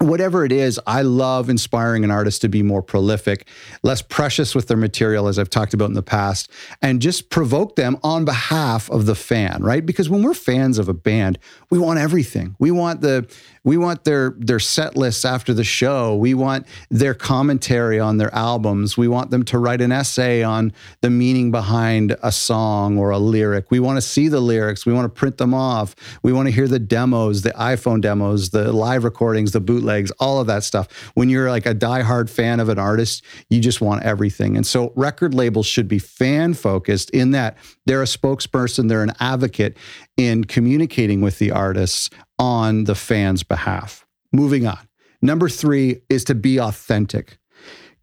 whatever 0.00 0.44
it 0.44 0.50
is, 0.50 0.80
I 0.86 1.02
love 1.02 1.48
inspiring 1.48 2.02
an 2.02 2.10
artist 2.10 2.40
to 2.42 2.48
be 2.48 2.62
more 2.62 2.82
prolific, 2.82 3.46
less 3.82 4.02
precious 4.02 4.54
with 4.54 4.66
their 4.66 4.76
material, 4.76 5.28
as 5.28 5.38
I've 5.38 5.50
talked 5.50 5.72
about 5.72 5.86
in 5.86 5.94
the 5.94 6.02
past, 6.02 6.50
and 6.82 7.00
just 7.00 7.30
provoke 7.30 7.76
them 7.76 7.98
on 8.02 8.24
behalf 8.24 8.90
of 8.90 9.06
the 9.06 9.14
fan, 9.14 9.62
right? 9.62 9.84
Because 9.84 10.10
when 10.10 10.22
we're 10.22 10.34
fans 10.34 10.78
of 10.78 10.88
a 10.88 10.94
band, 10.94 11.38
we 11.70 11.78
want 11.78 12.00
everything. 12.00 12.56
We 12.58 12.70
want 12.70 13.02
the 13.02 13.28
we 13.62 13.78
want 13.78 14.04
their 14.04 14.34
their 14.36 14.58
set 14.58 14.96
lists 14.96 15.24
after 15.24 15.54
the 15.54 15.64
show. 15.64 16.14
We 16.16 16.34
want 16.34 16.66
their 16.90 17.14
commentary 17.14 17.98
on 17.98 18.18
their 18.18 18.34
albums. 18.34 18.98
We 18.98 19.08
want 19.08 19.30
them 19.30 19.42
to 19.44 19.58
write 19.58 19.80
an 19.80 19.90
essay 19.90 20.42
on 20.42 20.72
the 21.00 21.10
meaning 21.10 21.50
behind 21.50 22.16
a 22.22 22.30
song 22.30 22.98
or 22.98 23.10
a 23.10 23.18
lyric. 23.18 23.70
We 23.70 23.80
want 23.80 23.96
to 23.96 24.02
see 24.02 24.28
the 24.28 24.40
lyrics. 24.40 24.84
We 24.84 24.92
want 24.92 25.06
to 25.06 25.18
print 25.18 25.38
them 25.38 25.54
off. 25.54 25.94
We 26.22 26.32
want 26.32 26.48
to 26.48 26.52
hear 26.52 26.68
the 26.68 26.78
demos, 26.78 27.42
the 27.42 27.50
iPhone 27.52 28.02
demos, 28.02 28.50
the 28.50 28.70
live 28.72 29.02
recordings, 29.02 29.52
the 29.52 29.60
bootlegs, 29.84 30.10
all 30.12 30.40
of 30.40 30.46
that 30.46 30.64
stuff. 30.64 30.88
When 31.14 31.28
you're 31.28 31.50
like 31.50 31.66
a 31.66 31.74
diehard 31.74 32.30
fan 32.30 32.60
of 32.60 32.68
an 32.68 32.78
artist, 32.78 33.22
you 33.50 33.60
just 33.60 33.80
want 33.80 34.02
everything. 34.02 34.56
And 34.56 34.66
so 34.66 34.92
record 34.96 35.34
labels 35.34 35.66
should 35.66 35.88
be 35.88 35.98
fan 35.98 36.54
focused 36.54 37.10
in 37.10 37.32
that 37.32 37.56
they're 37.86 38.02
a 38.02 38.06
spokesperson, 38.06 38.88
they're 38.88 39.02
an 39.02 39.12
advocate 39.20 39.76
in 40.16 40.44
communicating 40.44 41.20
with 41.20 41.38
the 41.38 41.50
artists 41.50 42.10
on 42.38 42.84
the 42.84 42.94
fan's 42.94 43.42
behalf. 43.42 44.06
Moving 44.32 44.66
on. 44.66 44.78
Number 45.22 45.48
three 45.48 46.02
is 46.08 46.24
to 46.24 46.34
be 46.34 46.58
authentic. 46.58 47.38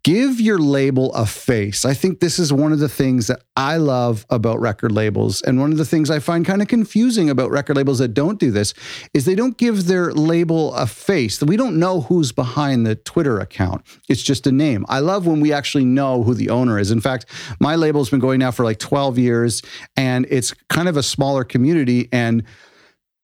Give 0.04 0.40
your 0.40 0.58
label 0.58 1.14
a 1.14 1.26
face. 1.26 1.84
I 1.84 1.94
think 1.94 2.18
this 2.18 2.40
is 2.40 2.52
one 2.52 2.72
of 2.72 2.80
the 2.80 2.88
things 2.88 3.28
that 3.28 3.40
I 3.56 3.76
love 3.76 4.26
about 4.30 4.60
record 4.60 4.90
labels. 4.90 5.42
And 5.42 5.60
one 5.60 5.70
of 5.70 5.78
the 5.78 5.84
things 5.84 6.10
I 6.10 6.18
find 6.18 6.44
kind 6.44 6.60
of 6.60 6.66
confusing 6.66 7.30
about 7.30 7.52
record 7.52 7.76
labels 7.76 8.00
that 8.00 8.08
don't 8.08 8.40
do 8.40 8.50
this 8.50 8.74
is 9.14 9.26
they 9.26 9.36
don't 9.36 9.56
give 9.56 9.86
their 9.86 10.12
label 10.12 10.74
a 10.74 10.88
face. 10.88 11.40
We 11.40 11.56
don't 11.56 11.78
know 11.78 12.00
who's 12.00 12.32
behind 12.32 12.84
the 12.84 12.96
Twitter 12.96 13.38
account. 13.38 13.86
It's 14.08 14.24
just 14.24 14.44
a 14.48 14.52
name. 14.52 14.84
I 14.88 14.98
love 14.98 15.24
when 15.24 15.38
we 15.38 15.52
actually 15.52 15.84
know 15.84 16.24
who 16.24 16.34
the 16.34 16.50
owner 16.50 16.80
is. 16.80 16.90
In 16.90 17.00
fact, 17.00 17.26
my 17.60 17.76
label's 17.76 18.10
been 18.10 18.18
going 18.18 18.40
now 18.40 18.50
for 18.50 18.64
like 18.64 18.80
12 18.80 19.18
years 19.18 19.62
and 19.96 20.26
it's 20.28 20.52
kind 20.68 20.88
of 20.88 20.96
a 20.96 21.02
smaller 21.04 21.44
community. 21.44 22.08
And 22.10 22.42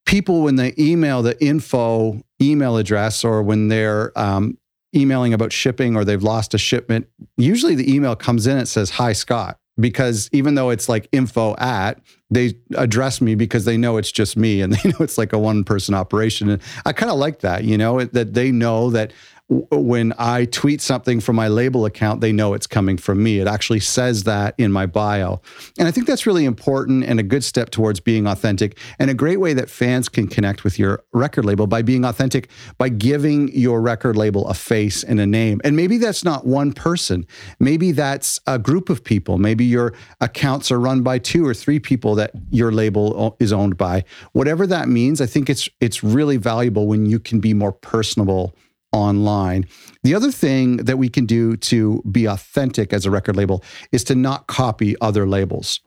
people, 0.06 0.42
when 0.42 0.54
they 0.54 0.74
email 0.78 1.22
the 1.22 1.42
info 1.44 2.22
email 2.40 2.76
address 2.76 3.24
or 3.24 3.42
when 3.42 3.66
they're 3.66 4.16
um, 4.16 4.56
emailing 4.94 5.32
about 5.32 5.52
shipping 5.52 5.96
or 5.96 6.04
they've 6.04 6.22
lost 6.22 6.54
a 6.54 6.58
shipment, 6.58 7.08
usually 7.36 7.74
the 7.74 7.92
email 7.92 8.16
comes 8.16 8.46
in, 8.46 8.58
it 8.58 8.66
says, 8.66 8.90
Hi, 8.90 9.12
Scott. 9.12 9.58
Because 9.80 10.28
even 10.32 10.56
though 10.56 10.70
it's 10.70 10.88
like 10.88 11.08
info 11.12 11.54
at, 11.56 12.00
they 12.30 12.54
address 12.74 13.20
me 13.20 13.36
because 13.36 13.64
they 13.64 13.76
know 13.76 13.96
it's 13.96 14.10
just 14.10 14.36
me 14.36 14.60
and 14.60 14.72
they 14.74 14.88
know 14.90 14.96
it's 15.00 15.18
like 15.18 15.32
a 15.32 15.38
one 15.38 15.62
person 15.62 15.94
operation. 15.94 16.48
And 16.48 16.60
I 16.84 16.92
kind 16.92 17.12
of 17.12 17.18
like 17.18 17.40
that, 17.40 17.62
you 17.62 17.78
know, 17.78 18.04
that 18.04 18.34
they 18.34 18.50
know 18.50 18.90
that 18.90 19.12
when 19.48 20.12
I 20.18 20.44
tweet 20.44 20.82
something 20.82 21.20
from 21.20 21.36
my 21.36 21.48
label 21.48 21.86
account, 21.86 22.20
they 22.20 22.32
know 22.32 22.52
it's 22.52 22.66
coming 22.66 22.98
from 22.98 23.22
me. 23.22 23.38
It 23.38 23.46
actually 23.46 23.80
says 23.80 24.24
that 24.24 24.54
in 24.58 24.70
my 24.70 24.84
bio. 24.84 25.40
And 25.78 25.88
I 25.88 25.90
think 25.90 26.06
that's 26.06 26.26
really 26.26 26.44
important 26.44 27.04
and 27.04 27.18
a 27.18 27.22
good 27.22 27.42
step 27.42 27.70
towards 27.70 27.98
being 27.98 28.26
authentic 28.26 28.76
and 28.98 29.10
a 29.10 29.14
great 29.14 29.40
way 29.40 29.54
that 29.54 29.70
fans 29.70 30.10
can 30.10 30.28
connect 30.28 30.64
with 30.64 30.78
your 30.78 31.02
record 31.14 31.46
label 31.46 31.66
by 31.66 31.80
being 31.80 32.04
authentic, 32.04 32.50
by 32.76 32.90
giving 32.90 33.48
your 33.56 33.80
record 33.80 34.16
label 34.16 34.46
a 34.48 34.54
face 34.54 35.02
and 35.02 35.18
a 35.18 35.26
name. 35.26 35.62
And 35.64 35.74
maybe 35.76 35.96
that's 35.96 36.24
not 36.24 36.46
one 36.46 36.72
person, 36.72 37.26
maybe 37.58 37.92
that's 37.92 38.38
a 38.46 38.58
group 38.58 38.90
of 38.90 39.02
people. 39.02 39.38
Maybe 39.38 39.64
your 39.64 39.94
accounts 40.20 40.70
are 40.70 40.78
run 40.78 41.02
by 41.02 41.18
two 41.18 41.46
or 41.46 41.54
three 41.54 41.78
people 41.78 42.14
that 42.16 42.32
your 42.50 42.70
label 42.70 43.34
is 43.40 43.52
owned 43.52 43.78
by. 43.78 44.04
Whatever 44.32 44.66
that 44.66 44.88
means, 44.88 45.22
I 45.22 45.26
think 45.26 45.48
it's 45.48 45.70
it's 45.80 46.04
really 46.04 46.36
valuable 46.36 46.86
when 46.86 47.06
you 47.06 47.18
can 47.18 47.40
be 47.40 47.54
more 47.54 47.72
personable 47.72 48.54
online. 48.92 49.66
The 50.02 50.14
other 50.14 50.30
thing 50.30 50.78
that 50.78 50.98
we 50.98 51.08
can 51.08 51.26
do 51.26 51.56
to 51.56 52.02
be 52.10 52.26
authentic 52.26 52.92
as 52.92 53.06
a 53.06 53.10
record 53.10 53.36
label 53.36 53.62
is 53.92 54.04
to 54.04 54.14
not 54.14 54.46
copy 54.46 54.96
other 55.00 55.26
labels. 55.26 55.80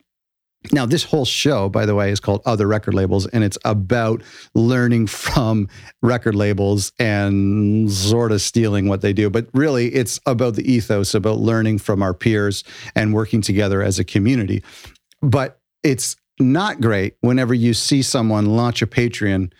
Now, 0.71 0.85
this 0.85 1.03
whole 1.03 1.25
show, 1.25 1.69
by 1.69 1.87
the 1.87 1.95
way, 1.95 2.11
is 2.11 2.19
called 2.19 2.41
Other 2.45 2.67
Record 2.67 2.93
Labels, 2.93 3.25
and 3.27 3.43
it's 3.43 3.57
about 3.65 4.21
learning 4.53 5.07
from 5.07 5.67
record 6.03 6.35
labels 6.35 6.91
and 6.99 7.91
sort 7.91 8.31
of 8.31 8.41
stealing 8.41 8.87
what 8.87 9.01
they 9.01 9.13
do. 9.13 9.29
But 9.29 9.47
really, 9.53 9.87
it's 9.87 10.19
about 10.25 10.55
the 10.55 10.71
ethos, 10.71 11.15
about 11.15 11.39
learning 11.39 11.79
from 11.79 12.03
our 12.03 12.13
peers 12.13 12.63
and 12.95 13.13
working 13.13 13.41
together 13.41 13.81
as 13.81 13.97
a 13.97 14.03
community. 14.03 14.63
But 15.21 15.59
it's 15.83 16.15
not 16.39 16.79
great 16.79 17.15
whenever 17.21 17.53
you 17.53 17.73
see 17.73 18.01
someone 18.01 18.45
launch 18.45 18.81
a 18.81 18.87
Patreon 18.87 19.51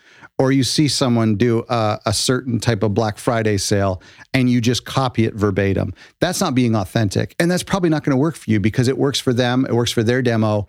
or 0.42 0.50
you 0.50 0.64
see 0.64 0.88
someone 0.88 1.36
do 1.36 1.64
a, 1.68 2.00
a, 2.04 2.12
certain 2.12 2.58
type 2.58 2.82
of 2.82 2.92
Black 2.94 3.16
Friday 3.16 3.56
sale 3.56 4.02
and 4.34 4.50
you 4.50 4.60
just 4.60 4.84
copy 4.84 5.24
it 5.24 5.34
verbatim. 5.34 5.94
That's 6.18 6.40
not 6.40 6.52
being 6.52 6.74
authentic. 6.74 7.36
And 7.38 7.48
that's 7.48 7.62
probably 7.62 7.90
not 7.90 8.02
going 8.02 8.10
to 8.10 8.16
work 8.16 8.34
for 8.34 8.50
you 8.50 8.58
because 8.58 8.88
it 8.88 8.98
works 8.98 9.20
for 9.20 9.32
them, 9.32 9.64
it 9.64 9.72
works 9.72 9.92
for 9.92 10.02
their 10.02 10.20
demo, 10.20 10.66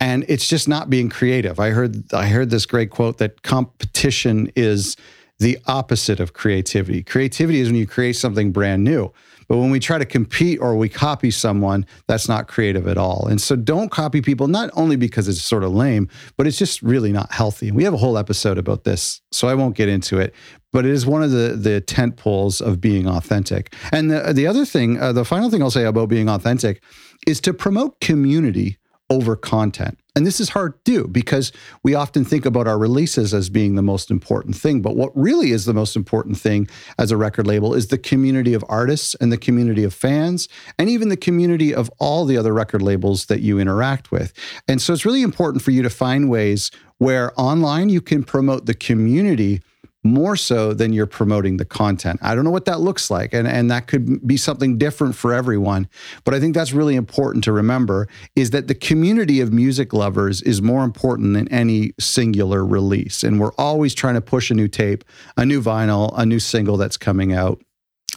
and 0.00 0.24
it's 0.26 0.48
just 0.48 0.66
not 0.66 0.90
being 0.90 1.08
creative. 1.08 1.60
I 1.60 1.70
heard 1.70 2.12
I 2.12 2.26
heard 2.26 2.50
this 2.50 2.66
great 2.66 2.90
quote 2.90 3.18
that 3.18 3.42
competition 3.42 4.50
is 4.56 4.96
the 5.38 5.58
opposite 5.66 6.20
of 6.20 6.32
creativity. 6.32 7.02
Creativity 7.02 7.60
is 7.60 7.68
when 7.68 7.76
you 7.76 7.86
create 7.86 8.14
something 8.14 8.52
brand 8.52 8.84
new. 8.84 9.12
But 9.48 9.58
when 9.58 9.70
we 9.70 9.80
try 9.80 9.98
to 9.98 10.06
compete 10.06 10.60
or 10.60 10.76
we 10.76 10.88
copy 10.88 11.30
someone, 11.30 11.84
that's 12.06 12.28
not 12.28 12.48
creative 12.48 12.88
at 12.88 12.96
all. 12.96 13.26
And 13.26 13.40
so 13.40 13.56
don't 13.56 13.90
copy 13.90 14.22
people, 14.22 14.48
not 14.48 14.70
only 14.74 14.96
because 14.96 15.28
it's 15.28 15.42
sort 15.42 15.64
of 15.64 15.72
lame, 15.72 16.08
but 16.36 16.46
it's 16.46 16.56
just 16.56 16.80
really 16.80 17.12
not 17.12 17.32
healthy. 17.32 17.68
And 17.68 17.76
we 17.76 17.84
have 17.84 17.92
a 17.92 17.98
whole 17.98 18.16
episode 18.16 18.56
about 18.56 18.84
this, 18.84 19.20
so 19.30 19.48
I 19.48 19.54
won't 19.54 19.76
get 19.76 19.88
into 19.88 20.18
it. 20.18 20.34
But 20.72 20.86
it 20.86 20.92
is 20.92 21.04
one 21.04 21.22
of 21.22 21.32
the 21.32 21.54
the 21.54 21.82
tent 21.82 22.16
poles 22.16 22.62
of 22.62 22.80
being 22.80 23.06
authentic. 23.06 23.74
And 23.92 24.10
the, 24.10 24.32
the 24.32 24.46
other 24.46 24.64
thing, 24.64 24.98
uh, 24.98 25.12
the 25.12 25.24
final 25.24 25.50
thing 25.50 25.62
I'll 25.62 25.70
say 25.70 25.84
about 25.84 26.08
being 26.08 26.30
authentic 26.30 26.82
is 27.26 27.40
to 27.42 27.52
promote 27.52 28.00
community 28.00 28.78
over 29.12 29.36
content. 29.36 29.98
And 30.16 30.26
this 30.26 30.40
is 30.40 30.48
hard 30.48 30.72
to 30.72 30.90
do 30.90 31.06
because 31.06 31.52
we 31.82 31.94
often 31.94 32.24
think 32.24 32.46
about 32.46 32.66
our 32.66 32.78
releases 32.78 33.34
as 33.34 33.50
being 33.50 33.74
the 33.74 33.82
most 33.82 34.10
important 34.10 34.56
thing. 34.56 34.80
But 34.80 34.96
what 34.96 35.12
really 35.14 35.50
is 35.50 35.66
the 35.66 35.74
most 35.74 35.96
important 35.96 36.38
thing 36.38 36.66
as 36.98 37.10
a 37.10 37.16
record 37.18 37.46
label 37.46 37.74
is 37.74 37.88
the 37.88 37.98
community 37.98 38.54
of 38.54 38.64
artists 38.70 39.14
and 39.16 39.30
the 39.30 39.36
community 39.36 39.84
of 39.84 39.92
fans, 39.92 40.48
and 40.78 40.88
even 40.88 41.10
the 41.10 41.16
community 41.16 41.74
of 41.74 41.90
all 41.98 42.24
the 42.24 42.38
other 42.38 42.54
record 42.54 42.80
labels 42.80 43.26
that 43.26 43.40
you 43.40 43.58
interact 43.58 44.10
with. 44.10 44.32
And 44.66 44.80
so 44.80 44.94
it's 44.94 45.04
really 45.04 45.22
important 45.22 45.62
for 45.62 45.72
you 45.72 45.82
to 45.82 45.90
find 45.90 46.30
ways 46.30 46.70
where 46.96 47.38
online 47.38 47.90
you 47.90 48.00
can 48.00 48.24
promote 48.24 48.64
the 48.64 48.74
community 48.74 49.60
more 50.04 50.36
so 50.36 50.74
than 50.74 50.92
you're 50.92 51.06
promoting 51.06 51.58
the 51.58 51.64
content. 51.64 52.18
I 52.22 52.34
don't 52.34 52.44
know 52.44 52.50
what 52.50 52.64
that 52.64 52.80
looks 52.80 53.10
like. 53.10 53.32
And, 53.32 53.46
and 53.46 53.70
that 53.70 53.86
could 53.86 54.26
be 54.26 54.36
something 54.36 54.76
different 54.76 55.14
for 55.14 55.32
everyone. 55.32 55.88
But 56.24 56.34
I 56.34 56.40
think 56.40 56.54
that's 56.54 56.72
really 56.72 56.96
important 56.96 57.44
to 57.44 57.52
remember 57.52 58.08
is 58.34 58.50
that 58.50 58.66
the 58.66 58.74
community 58.74 59.40
of 59.40 59.52
music 59.52 59.92
lovers 59.92 60.42
is 60.42 60.60
more 60.60 60.82
important 60.84 61.34
than 61.34 61.46
any 61.48 61.92
singular 62.00 62.64
release. 62.64 63.22
And 63.22 63.40
we're 63.40 63.54
always 63.56 63.94
trying 63.94 64.14
to 64.14 64.20
push 64.20 64.50
a 64.50 64.54
new 64.54 64.68
tape, 64.68 65.04
a 65.36 65.46
new 65.46 65.62
vinyl, 65.62 66.12
a 66.16 66.26
new 66.26 66.40
single 66.40 66.76
that's 66.76 66.96
coming 66.96 67.32
out, 67.32 67.62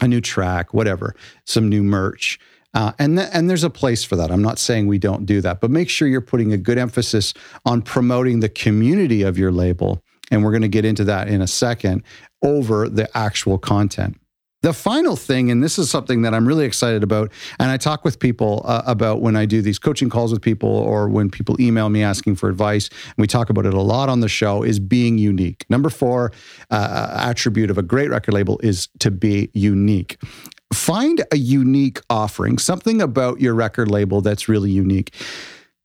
a 0.01 0.08
new 0.08 0.22
track, 0.22 0.74
whatever, 0.74 1.15
some 1.46 1.70
new 1.70 1.84
merch. 1.84 2.39
Uh, 2.74 2.92
and, 3.00 3.18
th- 3.18 3.30
and 3.32 3.50
there's 3.50 3.63
a 3.63 3.70
place 3.70 4.04
for 4.04 4.18
that. 4.18 4.32
I'm 4.32 4.42
not 4.42 4.60
saying 4.60 4.88
we 4.88 4.98
don't 4.98 5.25
do 5.25 5.39
that, 5.42 5.62
but 5.62 5.72
make 5.72 5.89
sure 5.89 6.10
you're 6.10 6.20
putting 6.20 6.51
a 6.51 6.58
good 6.58 6.77
emphasis 6.77 7.34
on 7.65 7.82
promoting 7.82 8.42
the 8.42 8.50
community 8.50 9.22
of 9.22 9.38
your 9.38 9.51
label 9.51 10.04
and 10.32 10.44
we're 10.44 10.51
going 10.51 10.62
to 10.62 10.67
get 10.67 10.86
into 10.86 11.03
that 11.05 11.27
in 11.27 11.41
a 11.41 11.48
second, 11.48 12.03
over 12.44 12.89
the 12.89 13.10
actual 13.17 13.58
content. 13.58 14.20
The 14.62 14.74
final 14.74 15.15
thing, 15.15 15.51
and 15.51 15.63
this 15.63 15.77
is 15.77 15.91
something 15.91 16.24
that 16.24 16.34
I'm 16.34 16.48
really 16.48 16.65
excited 16.65 17.03
about, 17.03 17.32
and 17.60 17.70
I 17.70 17.77
talk 17.77 18.03
with 18.03 18.20
people 18.20 18.63
uh, 18.65 18.82
about 18.88 19.22
when 19.22 19.36
I 19.36 19.46
do 19.46 19.62
these 19.62 19.77
coaching 19.77 20.10
calls 20.10 20.32
with 20.32 20.41
people 20.41 20.70
or 20.70 21.08
when 21.08 21.29
people 21.29 21.55
email 21.62 21.89
me 21.89 22.01
asking 22.01 22.38
for 22.38 22.50
advice, 22.50 22.89
and 22.89 23.17
we 23.17 23.27
talk 23.27 23.51
about 23.51 23.67
it 23.67 23.75
a 23.75 23.82
lot 23.82 24.10
on 24.10 24.22
the 24.22 24.27
show, 24.27 24.63
is 24.63 24.79
being 24.79 25.20
unique. 25.20 25.67
Number 25.70 25.91
four 25.91 26.32
uh, 26.72 27.15
attribute 27.15 27.70
of 27.70 27.77
a 27.77 27.84
great 27.84 28.10
record 28.10 28.34
label 28.34 28.60
is 28.63 28.88
to 29.01 29.12
be 29.12 29.51
unique. 29.53 30.17
Find 30.74 31.24
a 31.32 31.38
unique 31.38 32.01
offering, 32.10 32.58
something 32.58 33.03
about 33.03 33.39
your 33.39 33.53
record 33.53 33.91
label 33.91 34.22
that's 34.22 34.50
really 34.50 34.72
unique. 34.72 35.13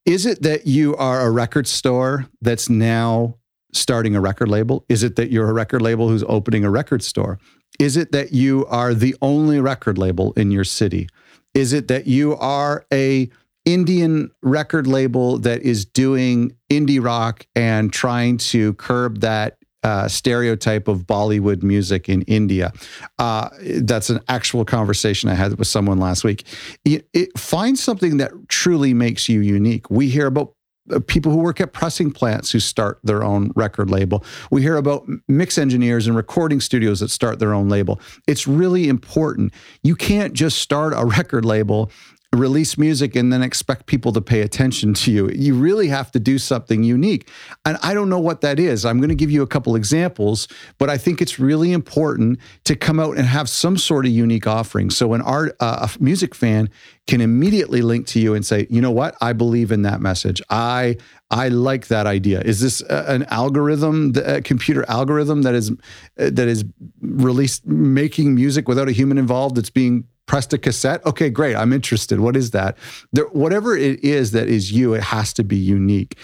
Is 0.06 0.24
it 0.24 0.40
that 0.40 0.66
you 0.66 0.96
are 0.96 1.20
a 1.20 1.30
record 1.30 1.66
store 1.66 2.28
that's 2.40 2.70
now 2.70 3.36
starting 3.72 4.14
a 4.16 4.20
record 4.20 4.48
label? 4.48 4.84
Is 4.88 5.02
it 5.02 5.16
that 5.16 5.30
you're 5.30 5.48
a 5.48 5.52
record 5.52 5.82
label 5.82 6.08
who's 6.08 6.24
opening 6.28 6.64
a 6.64 6.70
record 6.70 7.02
store? 7.02 7.38
Is 7.78 7.96
it 7.96 8.12
that 8.12 8.32
you 8.32 8.66
are 8.66 8.94
the 8.94 9.16
only 9.22 9.60
record 9.60 9.98
label 9.98 10.32
in 10.34 10.50
your 10.50 10.64
city? 10.64 11.08
Is 11.54 11.72
it 11.72 11.88
that 11.88 12.06
you 12.06 12.36
are 12.36 12.84
a 12.92 13.30
Indian 13.64 14.30
record 14.42 14.86
label 14.86 15.38
that 15.38 15.62
is 15.62 15.84
doing 15.84 16.56
indie 16.70 17.02
rock 17.02 17.46
and 17.54 17.92
trying 17.92 18.38
to 18.38 18.74
curb 18.74 19.20
that 19.20 19.58
uh, 19.82 20.08
stereotype 20.08 20.88
of 20.88 21.06
Bollywood 21.06 21.62
music 21.62 22.08
in 22.08 22.22
India. 22.22 22.72
Uh, 23.18 23.48
that's 23.80 24.10
an 24.10 24.20
actual 24.28 24.64
conversation 24.64 25.30
I 25.30 25.34
had 25.34 25.58
with 25.58 25.68
someone 25.68 25.98
last 25.98 26.22
week. 26.24 26.44
It, 26.84 27.08
it, 27.14 27.38
find 27.38 27.78
something 27.78 28.18
that 28.18 28.32
truly 28.48 28.92
makes 28.92 29.28
you 29.28 29.40
unique. 29.40 29.90
We 29.90 30.08
hear 30.08 30.26
about 30.26 30.54
Uh, 30.92 31.00
people 31.00 31.32
who 31.32 31.38
work 31.38 31.60
at 31.60 31.72
pressing 31.72 32.10
plants 32.10 32.50
who 32.50 32.60
start 32.60 32.98
their 33.02 33.22
own 33.22 33.52
record 33.54 33.90
label. 33.90 34.24
We 34.50 34.62
hear 34.62 34.76
about 34.76 35.06
mix 35.28 35.58
engineers 35.58 36.06
and 36.06 36.16
recording 36.16 36.60
studios 36.60 37.00
that 37.00 37.10
start 37.10 37.38
their 37.38 37.54
own 37.54 37.68
label. 37.68 38.00
It's 38.26 38.46
really 38.46 38.88
important. 38.88 39.52
You 39.82 39.96
can't 39.96 40.32
just 40.32 40.58
start 40.58 40.92
a 40.94 41.04
record 41.20 41.44
label 41.44 41.90
release 42.32 42.78
music 42.78 43.16
and 43.16 43.32
then 43.32 43.42
expect 43.42 43.86
people 43.86 44.12
to 44.12 44.20
pay 44.20 44.42
attention 44.42 44.94
to 44.94 45.10
you. 45.10 45.28
You 45.30 45.54
really 45.54 45.88
have 45.88 46.12
to 46.12 46.20
do 46.20 46.38
something 46.38 46.84
unique. 46.84 47.28
And 47.64 47.76
I 47.82 47.92
don't 47.92 48.08
know 48.08 48.20
what 48.20 48.40
that 48.42 48.60
is. 48.60 48.84
I'm 48.84 48.98
going 48.98 49.08
to 49.08 49.16
give 49.16 49.32
you 49.32 49.42
a 49.42 49.48
couple 49.48 49.74
examples, 49.74 50.46
but 50.78 50.88
I 50.88 50.96
think 50.96 51.20
it's 51.20 51.40
really 51.40 51.72
important 51.72 52.38
to 52.64 52.76
come 52.76 53.00
out 53.00 53.16
and 53.16 53.26
have 53.26 53.48
some 53.48 53.76
sort 53.76 54.06
of 54.06 54.12
unique 54.12 54.46
offering. 54.46 54.90
So 54.90 55.12
an 55.12 55.22
art 55.22 55.56
uh, 55.58 55.88
a 55.88 56.02
music 56.02 56.36
fan 56.36 56.70
can 57.08 57.20
immediately 57.20 57.82
link 57.82 58.06
to 58.08 58.20
you 58.20 58.34
and 58.34 58.46
say, 58.46 58.68
"You 58.70 58.80
know 58.80 58.92
what? 58.92 59.16
I 59.20 59.32
believe 59.32 59.72
in 59.72 59.82
that 59.82 60.00
message. 60.00 60.40
I 60.50 60.98
I 61.32 61.48
like 61.48 61.88
that 61.88 62.06
idea. 62.06 62.40
Is 62.40 62.60
this 62.60 62.80
an 62.82 63.24
algorithm, 63.24 64.12
a 64.24 64.40
computer 64.40 64.84
algorithm 64.88 65.42
that 65.42 65.54
is 65.54 65.72
that 66.16 66.46
is 66.46 66.64
released 67.00 67.66
making 67.66 68.36
music 68.36 68.68
without 68.68 68.88
a 68.88 68.92
human 68.92 69.18
involved 69.18 69.56
that's 69.56 69.70
being 69.70 70.04
pressed 70.30 70.52
a 70.52 70.58
cassette. 70.58 71.04
Okay, 71.04 71.28
great. 71.28 71.56
I'm 71.56 71.72
interested. 71.72 72.20
What 72.20 72.36
is 72.36 72.52
that? 72.52 72.78
There, 73.12 73.24
whatever 73.30 73.76
it 73.76 73.98
is 74.04 74.30
that 74.30 74.48
is 74.48 74.70
you, 74.70 74.94
it 74.94 75.02
has 75.02 75.32
to 75.32 75.42
be 75.42 75.56
unique. 75.56 76.16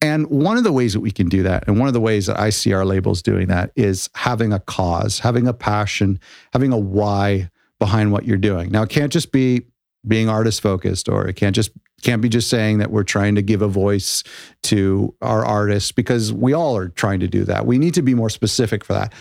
And 0.00 0.26
one 0.28 0.56
of 0.56 0.64
the 0.64 0.72
ways 0.72 0.94
that 0.94 1.00
we 1.00 1.10
can 1.10 1.28
do 1.28 1.42
that, 1.42 1.64
and 1.66 1.78
one 1.78 1.86
of 1.86 1.92
the 1.92 2.00
ways 2.00 2.24
that 2.24 2.40
I 2.40 2.48
see 2.48 2.72
our 2.72 2.86
labels 2.86 3.20
doing 3.20 3.48
that, 3.48 3.70
is 3.76 4.08
having 4.14 4.54
a 4.54 4.60
cause, 4.60 5.18
having 5.18 5.46
a 5.46 5.52
passion, 5.52 6.18
having 6.54 6.72
a 6.72 6.78
why 6.78 7.50
behind 7.78 8.12
what 8.12 8.24
you're 8.24 8.38
doing. 8.38 8.70
Now, 8.70 8.84
it 8.84 8.88
can't 8.88 9.12
just 9.12 9.30
be 9.30 9.66
being 10.08 10.30
artist 10.30 10.62
focused, 10.62 11.06
or 11.06 11.28
it 11.28 11.36
can't 11.36 11.54
just 11.54 11.70
can't 12.00 12.22
be 12.22 12.30
just 12.30 12.48
saying 12.48 12.78
that 12.78 12.90
we're 12.90 13.04
trying 13.04 13.34
to 13.34 13.42
give 13.42 13.60
a 13.60 13.68
voice 13.68 14.24
to 14.62 15.14
our 15.20 15.44
artists 15.44 15.92
because 15.92 16.32
we 16.32 16.54
all 16.54 16.78
are 16.78 16.88
trying 16.88 17.20
to 17.20 17.28
do 17.28 17.44
that. 17.44 17.66
We 17.66 17.76
need 17.76 17.92
to 17.92 18.00
be 18.00 18.14
more 18.14 18.30
specific 18.30 18.86
for 18.86 18.94
that. 18.94 19.12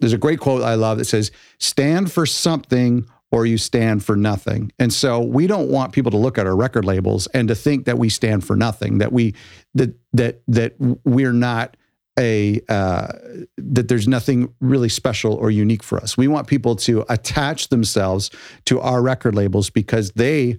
There's 0.00 0.14
a 0.14 0.18
great 0.18 0.40
quote 0.40 0.62
I 0.62 0.74
love 0.74 0.96
that 0.96 1.04
says, 1.04 1.30
"Stand 1.58 2.10
for 2.10 2.24
something 2.24 3.04
or 3.34 3.44
you 3.44 3.58
stand 3.58 4.04
for 4.04 4.14
nothing. 4.14 4.70
And 4.78 4.92
so 4.92 5.20
we 5.20 5.48
don't 5.48 5.68
want 5.68 5.92
people 5.92 6.12
to 6.12 6.16
look 6.16 6.38
at 6.38 6.46
our 6.46 6.54
record 6.54 6.84
labels 6.84 7.26
and 7.28 7.48
to 7.48 7.54
think 7.56 7.84
that 7.86 7.98
we 7.98 8.08
stand 8.08 8.44
for 8.44 8.54
nothing, 8.54 8.98
that 8.98 9.12
we 9.12 9.34
that 9.74 9.92
that 10.12 10.40
that 10.46 10.74
we're 11.04 11.32
not 11.32 11.76
a 12.16 12.60
uh, 12.68 13.08
that 13.58 13.88
there's 13.88 14.06
nothing 14.06 14.54
really 14.60 14.88
special 14.88 15.34
or 15.34 15.50
unique 15.50 15.82
for 15.82 15.98
us. 15.98 16.16
We 16.16 16.28
want 16.28 16.46
people 16.46 16.76
to 16.76 17.04
attach 17.08 17.68
themselves 17.68 18.30
to 18.66 18.80
our 18.80 19.02
record 19.02 19.34
labels 19.34 19.68
because 19.68 20.12
they 20.12 20.56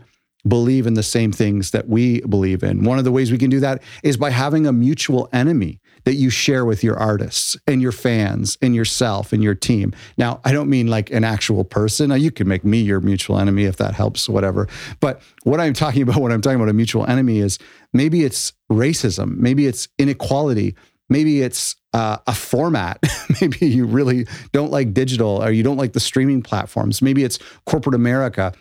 believe 0.48 0.88
in 0.88 0.94
the 0.94 1.04
same 1.04 1.32
things 1.32 1.72
that 1.72 1.88
we 1.88 2.22
believe 2.22 2.64
in. 2.64 2.84
One 2.84 2.98
of 2.98 3.04
the 3.04 3.12
ways 3.12 3.32
we 3.32 3.38
can 3.38 3.50
do 3.50 3.60
that 3.62 3.82
is 4.04 4.18
by 4.18 4.30
having 4.30 4.68
a 4.68 4.74
mutual 4.74 5.30
enemy 5.34 5.80
that 6.06 6.16
you 6.16 6.30
share 6.30 6.66
with 6.66 6.84
your 6.84 6.98
artists 6.98 7.58
and 7.68 7.82
your 7.82 7.92
fans 7.92 8.58
and 8.62 8.76
yourself 8.76 9.34
and 9.34 9.44
your 9.44 9.56
team. 9.56 9.94
Now, 10.18 10.40
I 10.46 10.52
don't 10.52 10.70
mean 10.70 10.88
like 10.88 11.10
an 11.12 11.24
actual 11.24 11.64
person. 11.64 12.10
Now, 12.10 12.16
you 12.16 12.32
can 12.32 12.48
make 12.48 12.64
me 12.64 12.80
your 12.80 13.02
mutual 13.02 13.40
enemy 13.40 13.66
if 13.66 13.78
that 13.78 13.96
helps, 13.96 14.30
whatever. 14.30 14.68
But 15.00 15.22
what 15.44 15.60
I'm 15.60 15.74
talking 15.74 16.02
about, 16.04 16.18
when 16.18 16.32
I'm 16.32 16.42
talking 16.42 16.58
about 16.58 16.70
a 16.70 16.74
mutual 16.74 17.06
enemy, 17.08 17.40
is 17.40 17.60
maybe 17.92 18.24
it's 18.24 18.54
racism, 18.72 19.38
maybe 19.38 19.66
it's 19.66 19.88
inequality, 19.98 20.76
maybe 21.10 21.42
it's 21.42 21.76
uh, 21.94 22.18
a 22.28 22.34
format. 22.34 23.00
maybe 23.42 23.66
you 23.68 23.86
really 23.86 24.28
don't 24.52 24.72
like 24.72 24.94
digital 24.94 25.44
or 25.44 25.52
you 25.52 25.64
don't 25.64 25.78
like 25.78 25.94
the 25.94 26.00
streaming 26.00 26.42
platforms. 26.42 27.02
Maybe 27.02 27.24
it's 27.24 27.40
corporate 27.66 27.96
America. 27.96 28.54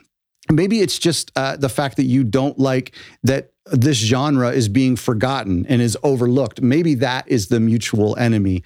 Maybe 0.50 0.80
it's 0.80 0.98
just 0.98 1.32
uh, 1.36 1.56
the 1.56 1.68
fact 1.68 1.96
that 1.96 2.04
you 2.04 2.24
don't 2.24 2.58
like 2.58 2.94
that 3.22 3.52
this 3.66 3.96
genre 3.96 4.50
is 4.50 4.68
being 4.68 4.96
forgotten 4.96 5.64
and 5.66 5.80
is 5.80 5.96
overlooked. 6.02 6.60
Maybe 6.60 6.94
that 6.96 7.26
is 7.28 7.48
the 7.48 7.60
mutual 7.60 8.16
enemy. 8.16 8.62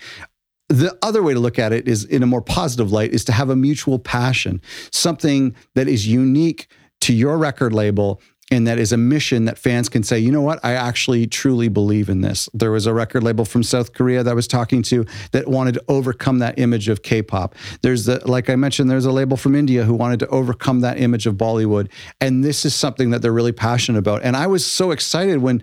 The 0.69 0.99
other 1.03 1.23
way 1.23 1.35
to 1.35 1.41
look 1.41 1.59
at 1.59 1.73
it 1.73 1.89
is 1.89 2.05
in 2.05 2.23
a 2.23 2.27
more 2.27 2.43
positive 2.43 2.93
light 2.93 3.13
is 3.13 3.25
to 3.27 3.33
have 3.33 3.49
a 3.49 3.57
mutual 3.57 3.99
passion, 3.99 4.61
something 4.91 5.55
that 5.75 5.89
is 5.89 6.07
unique 6.07 6.69
to 7.03 7.15
your 7.15 7.39
record 7.39 7.73
label 7.73 8.21
and 8.51 8.67
that 8.67 8.79
is 8.79 8.93
a 8.93 8.97
mission 8.97 9.45
that 9.45 9.59
fans 9.59 9.89
can 9.89 10.03
say, 10.03 10.19
you 10.19 10.33
know 10.33 10.41
what, 10.41 10.59
I 10.65 10.73
actually 10.73 11.27
truly 11.27 11.69
believe 11.69 12.09
in 12.09 12.23
this. 12.23 12.49
There 12.55 12.71
was 12.71 12.87
a 12.87 12.95
record 12.95 13.23
label 13.23 13.45
from 13.45 13.63
South 13.63 13.93
Korea 13.93 14.23
that 14.23 14.31
I 14.31 14.35
was 14.35 14.49
talking 14.49 14.83
to 14.85 15.05
that 15.33 15.49
wanted 15.49 15.75
to 15.75 15.85
overcome 15.89 16.39
that 16.39 16.59
image 16.59 16.89
of 16.89 17.03
K-pop. 17.03 17.55
There's 17.83 18.07
the, 18.07 18.27
like 18.29 18.49
I 18.49 18.57
mentioned, 18.57 18.91
there's 18.91 19.05
a 19.05 19.13
label 19.13 19.37
from 19.37 19.55
India 19.55 19.85
who 19.85 19.95
wanted 19.95 20.21
to 20.21 20.29
overcome 20.29 20.81
that 20.81 20.99
image 20.99 21.27
of 21.27 21.35
Bollywood, 21.35 21.91
and 22.21 22.43
this 22.43 22.65
is 22.65 22.75
something 22.75 23.11
that 23.11 23.23
they're 23.23 23.33
really 23.33 23.53
passionate 23.53 23.99
about. 23.99 24.23
And 24.23 24.37
I 24.37 24.47
was 24.47 24.65
so 24.65 24.91
excited 24.93 25.39
when 25.39 25.63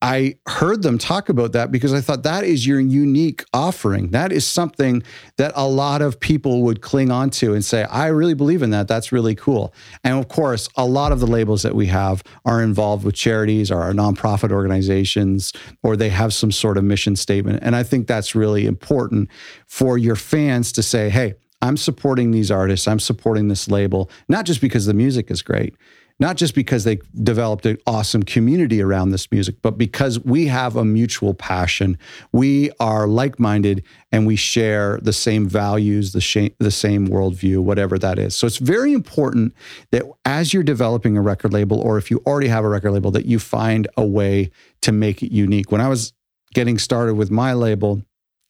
I 0.00 0.36
heard 0.46 0.82
them 0.82 0.96
talk 0.96 1.28
about 1.28 1.52
that 1.52 1.72
because 1.72 1.92
I 1.92 2.00
thought 2.00 2.22
that 2.22 2.44
is 2.44 2.64
your 2.64 2.78
unique 2.78 3.44
offering. 3.52 4.10
That 4.12 4.30
is 4.30 4.46
something 4.46 5.02
that 5.38 5.52
a 5.56 5.66
lot 5.66 6.02
of 6.02 6.20
people 6.20 6.62
would 6.62 6.82
cling 6.82 7.10
on 7.10 7.30
to 7.30 7.52
and 7.52 7.64
say, 7.64 7.82
I 7.84 8.06
really 8.06 8.34
believe 8.34 8.62
in 8.62 8.70
that. 8.70 8.86
That's 8.86 9.10
really 9.10 9.34
cool. 9.34 9.74
And 10.04 10.16
of 10.16 10.28
course, 10.28 10.68
a 10.76 10.86
lot 10.86 11.10
of 11.10 11.18
the 11.18 11.26
labels 11.26 11.62
that 11.62 11.74
we 11.74 11.86
have 11.86 12.22
are 12.44 12.62
involved 12.62 13.04
with 13.04 13.16
charities 13.16 13.72
or 13.72 13.80
are 13.80 13.92
nonprofit 13.92 14.52
organizations, 14.52 15.52
or 15.82 15.96
they 15.96 16.10
have 16.10 16.32
some 16.32 16.52
sort 16.52 16.76
of 16.76 16.84
mission 16.84 17.16
statement. 17.16 17.58
And 17.62 17.74
I 17.74 17.82
think 17.82 18.06
that's 18.06 18.36
really 18.36 18.66
important 18.66 19.28
for 19.66 19.98
your 19.98 20.16
fans 20.16 20.70
to 20.72 20.82
say, 20.82 21.10
hey, 21.10 21.34
I'm 21.60 21.76
supporting 21.76 22.30
these 22.30 22.52
artists, 22.52 22.86
I'm 22.86 23.00
supporting 23.00 23.48
this 23.48 23.68
label, 23.68 24.10
not 24.28 24.44
just 24.44 24.60
because 24.60 24.86
the 24.86 24.94
music 24.94 25.28
is 25.28 25.42
great, 25.42 25.74
not 26.20 26.36
just 26.36 26.54
because 26.54 26.84
they 26.84 26.98
developed 27.22 27.64
an 27.66 27.78
awesome 27.86 28.22
community 28.22 28.82
around 28.82 29.10
this 29.10 29.30
music, 29.30 29.56
but 29.62 29.78
because 29.78 30.18
we 30.20 30.46
have 30.46 30.76
a 30.76 30.84
mutual 30.84 31.32
passion. 31.32 31.96
We 32.32 32.70
are 32.80 33.06
like 33.06 33.38
minded 33.38 33.84
and 34.10 34.26
we 34.26 34.36
share 34.36 34.98
the 35.02 35.12
same 35.12 35.48
values, 35.48 36.12
the, 36.12 36.20
sh- 36.20 36.50
the 36.58 36.70
same 36.70 37.08
worldview, 37.08 37.58
whatever 37.58 37.98
that 37.98 38.18
is. 38.18 38.34
So 38.34 38.46
it's 38.46 38.56
very 38.56 38.92
important 38.92 39.54
that 39.92 40.04
as 40.24 40.52
you're 40.52 40.62
developing 40.62 41.16
a 41.16 41.22
record 41.22 41.52
label, 41.52 41.80
or 41.80 41.98
if 41.98 42.10
you 42.10 42.22
already 42.26 42.48
have 42.48 42.64
a 42.64 42.68
record 42.68 42.92
label, 42.92 43.10
that 43.12 43.26
you 43.26 43.38
find 43.38 43.86
a 43.96 44.04
way 44.04 44.50
to 44.82 44.92
make 44.92 45.22
it 45.22 45.32
unique. 45.32 45.70
When 45.70 45.80
I 45.80 45.88
was 45.88 46.12
getting 46.54 46.78
started 46.78 47.14
with 47.14 47.30
my 47.30 47.52
label, 47.52 48.02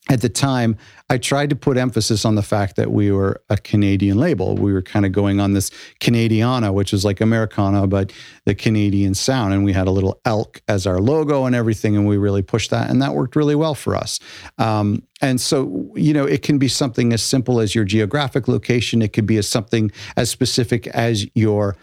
at 0.09 0.23
the 0.23 0.29
time, 0.29 0.77
I 1.11 1.18
tried 1.18 1.51
to 1.51 1.57
put 1.57 1.77
emphasis 1.77 2.25
on 2.25 2.35
the 2.35 2.42
fact 2.42 2.77
that 2.77 2.90
we 2.90 3.11
were 3.11 3.42
a 3.51 3.57
Canadian 3.57 4.18
label. 4.18 4.55
We 4.55 4.73
were 4.73 4.83
kind 4.83 5.05
of 5.05 5.12
going 5.12 5.38
on 5.38 5.53
this 5.53 5.71
Canadiana, 6.01 6.73
which 6.73 6.92
is 6.92 7.05
like 7.05 7.21
Americana, 7.21 7.87
but 7.87 8.12
the 8.44 8.55
Canadian 8.55 9.14
sound. 9.14 9.53
And 9.53 9.64
we 9.64 9.73
had 9.73 9.87
a 9.87 9.90
little 9.90 10.21
elk 10.25 10.62
as 10.66 10.87
our 10.87 10.99
logo 10.99 11.44
and 11.44 11.55
everything. 11.55 11.97
And 11.97 12.07
we 12.07 12.16
really 12.16 12.42
pushed 12.42 12.71
that. 12.71 12.90
And 12.90 13.03
that 13.03 13.14
worked 13.14 13.37
really 13.37 13.55
well 13.55 13.75
for 13.75 13.94
us. 13.94 14.18
Um, 14.57 15.03
and 15.21 15.40
so, 15.40 15.92
you 15.94 16.14
know, 16.14 16.25
it 16.25 16.42
can 16.42 16.59
be 16.59 16.68
something 16.68 17.12
as 17.12 17.23
simple 17.23 17.61
as 17.61 17.75
your 17.75 17.85
geographic 17.85 18.49
location, 18.49 19.03
it 19.03 19.12
could 19.12 19.27
be 19.27 19.37
as 19.37 19.49
something 19.49 19.90
as 20.16 20.31
specific 20.31 20.87
as 20.88 21.27
your 21.35 21.77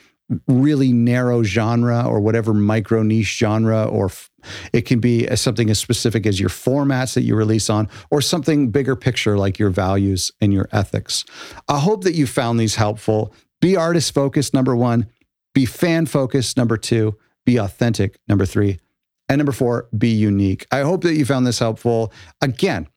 really 0.47 0.91
narrow 0.91 1.43
genre 1.43 2.03
or 2.07 2.19
whatever 2.19 2.53
micro 2.53 3.03
niche 3.03 3.38
genre 3.38 3.85
or 3.85 4.09
it 4.73 4.81
can 4.81 4.99
be 4.99 5.27
as 5.27 5.41
something 5.41 5.69
as 5.69 5.79
specific 5.79 6.25
as 6.25 6.39
your 6.39 6.49
formats 6.49 7.13
that 7.15 7.23
you 7.23 7.36
release 7.36 7.69
on 7.69 7.89
or 8.12 8.21
something 8.21 8.71
bigger 8.71 8.95
picture 8.95 9.38
like 9.38 9.60
your 9.60 9.69
values 9.69 10.31
and 10.41 10.53
your 10.53 10.67
ethics. 10.71 11.25
I 11.67 11.79
hope 11.79 12.03
that 12.03 12.15
you 12.15 12.27
found 12.27 12.60
these 12.60 12.75
helpful. 12.75 13.34
Be 13.62 13.75
artist 13.75 14.13
focused 14.13 14.53
number 14.53 14.75
one. 14.75 15.08
Be 15.53 15.65
fan 15.65 16.05
focused 16.05 16.58
number 16.58 16.77
two. 16.77 17.17
Be 17.45 17.58
authentic 17.58 18.19
number 18.27 18.45
three. 18.45 18.79
And 19.27 19.39
number 19.39 19.51
four 19.51 19.88
be 19.97 20.10
unique. 20.10 20.67
I 20.71 20.81
hope 20.81 21.01
that 21.01 21.15
you 21.15 21.25
found 21.25 21.47
this 21.47 21.60
helpful. 21.60 22.13
Again 22.41 22.88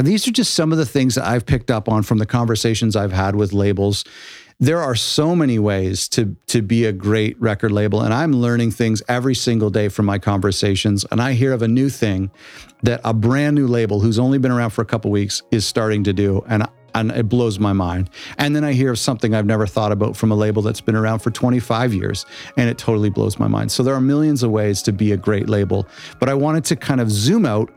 these 0.00 0.26
are 0.26 0.32
just 0.32 0.54
some 0.54 0.72
of 0.72 0.78
the 0.78 0.86
things 0.86 1.16
that 1.16 1.26
I've 1.26 1.44
picked 1.44 1.70
up 1.70 1.88
on 1.88 2.02
from 2.02 2.18
the 2.18 2.26
conversations 2.26 2.96
I've 2.96 3.12
had 3.12 3.36
with 3.36 3.52
labels 3.52 4.04
there 4.62 4.80
are 4.80 4.94
so 4.94 5.34
many 5.34 5.58
ways 5.58 6.08
to 6.08 6.36
to 6.46 6.62
be 6.62 6.84
a 6.84 6.92
great 6.92 7.38
record 7.40 7.72
label 7.72 8.00
and 8.00 8.14
i'm 8.14 8.32
learning 8.32 8.70
things 8.70 9.02
every 9.08 9.34
single 9.34 9.70
day 9.70 9.88
from 9.88 10.06
my 10.06 10.20
conversations 10.20 11.04
and 11.10 11.20
i 11.20 11.32
hear 11.32 11.52
of 11.52 11.62
a 11.62 11.68
new 11.68 11.90
thing 11.90 12.30
that 12.80 13.00
a 13.04 13.12
brand 13.12 13.56
new 13.56 13.66
label 13.66 13.98
who's 13.98 14.20
only 14.20 14.38
been 14.38 14.52
around 14.52 14.70
for 14.70 14.80
a 14.80 14.84
couple 14.84 15.10
weeks 15.10 15.42
is 15.50 15.66
starting 15.66 16.04
to 16.04 16.12
do 16.12 16.44
and 16.46 16.64
and 16.94 17.10
it 17.12 17.26
blows 17.26 17.58
my 17.58 17.72
mind. 17.72 18.10
And 18.36 18.54
then 18.54 18.64
I 18.64 18.74
hear 18.74 18.90
of 18.90 18.98
something 18.98 19.34
I've 19.34 19.46
never 19.46 19.66
thought 19.66 19.92
about 19.92 20.14
from 20.14 20.30
a 20.30 20.34
label 20.34 20.60
that's 20.60 20.82
been 20.82 20.94
around 20.94 21.20
for 21.20 21.30
25 21.30 21.94
years, 21.94 22.26
and 22.58 22.68
it 22.68 22.76
totally 22.76 23.08
blows 23.08 23.38
my 23.38 23.48
mind. 23.48 23.72
So 23.72 23.82
there 23.82 23.94
are 23.94 24.00
millions 24.00 24.42
of 24.42 24.50
ways 24.50 24.82
to 24.82 24.92
be 24.92 25.12
a 25.12 25.16
great 25.16 25.48
label, 25.48 25.88
but 26.20 26.28
I 26.28 26.34
wanted 26.34 26.66
to 26.66 26.76
kind 26.76 27.00
of 27.00 27.10
zoom 27.10 27.46
out 27.46 27.72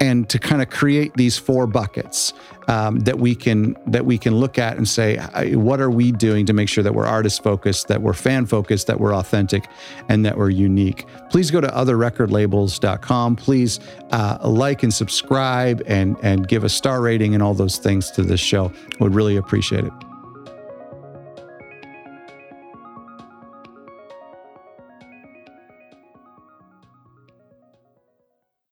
and 0.00 0.28
to 0.28 0.38
kind 0.38 0.62
of 0.62 0.70
create 0.70 1.12
these 1.14 1.36
four 1.36 1.66
buckets 1.66 2.32
um, 2.68 2.98
that 3.00 3.18
we 3.18 3.34
can 3.34 3.76
that 3.86 4.04
we 4.04 4.18
can 4.18 4.36
look 4.36 4.58
at 4.58 4.76
and 4.76 4.86
say 4.86 5.16
what 5.54 5.80
are 5.80 5.90
we 5.90 6.12
doing 6.12 6.46
to 6.46 6.52
make 6.52 6.68
sure 6.68 6.84
that 6.84 6.94
we're 6.94 7.06
artist 7.06 7.42
focused 7.42 7.88
that 7.88 8.00
we're 8.00 8.12
fan 8.12 8.46
focused 8.46 8.86
that 8.86 9.00
we're 9.00 9.14
authentic 9.14 9.64
and 10.08 10.24
that 10.24 10.36
we're 10.36 10.50
unique? 10.50 11.06
Please 11.30 11.50
go 11.50 11.60
to 11.60 11.68
otherrecordlabels.com 11.68 13.36
please 13.36 13.80
uh, 14.10 14.38
like 14.44 14.82
and 14.82 14.92
subscribe 14.92 15.82
and 15.86 16.16
and 16.22 16.48
give 16.48 16.64
a 16.64 16.68
star 16.68 17.00
rating 17.00 17.34
and 17.34 17.42
all 17.42 17.54
those 17.54 17.78
things 17.78 18.10
to 18.10 18.22
this 18.22 18.40
show. 18.40 18.72
Would 19.00 19.14
really 19.14 19.36
appreciate 19.36 19.84
it 19.84 19.92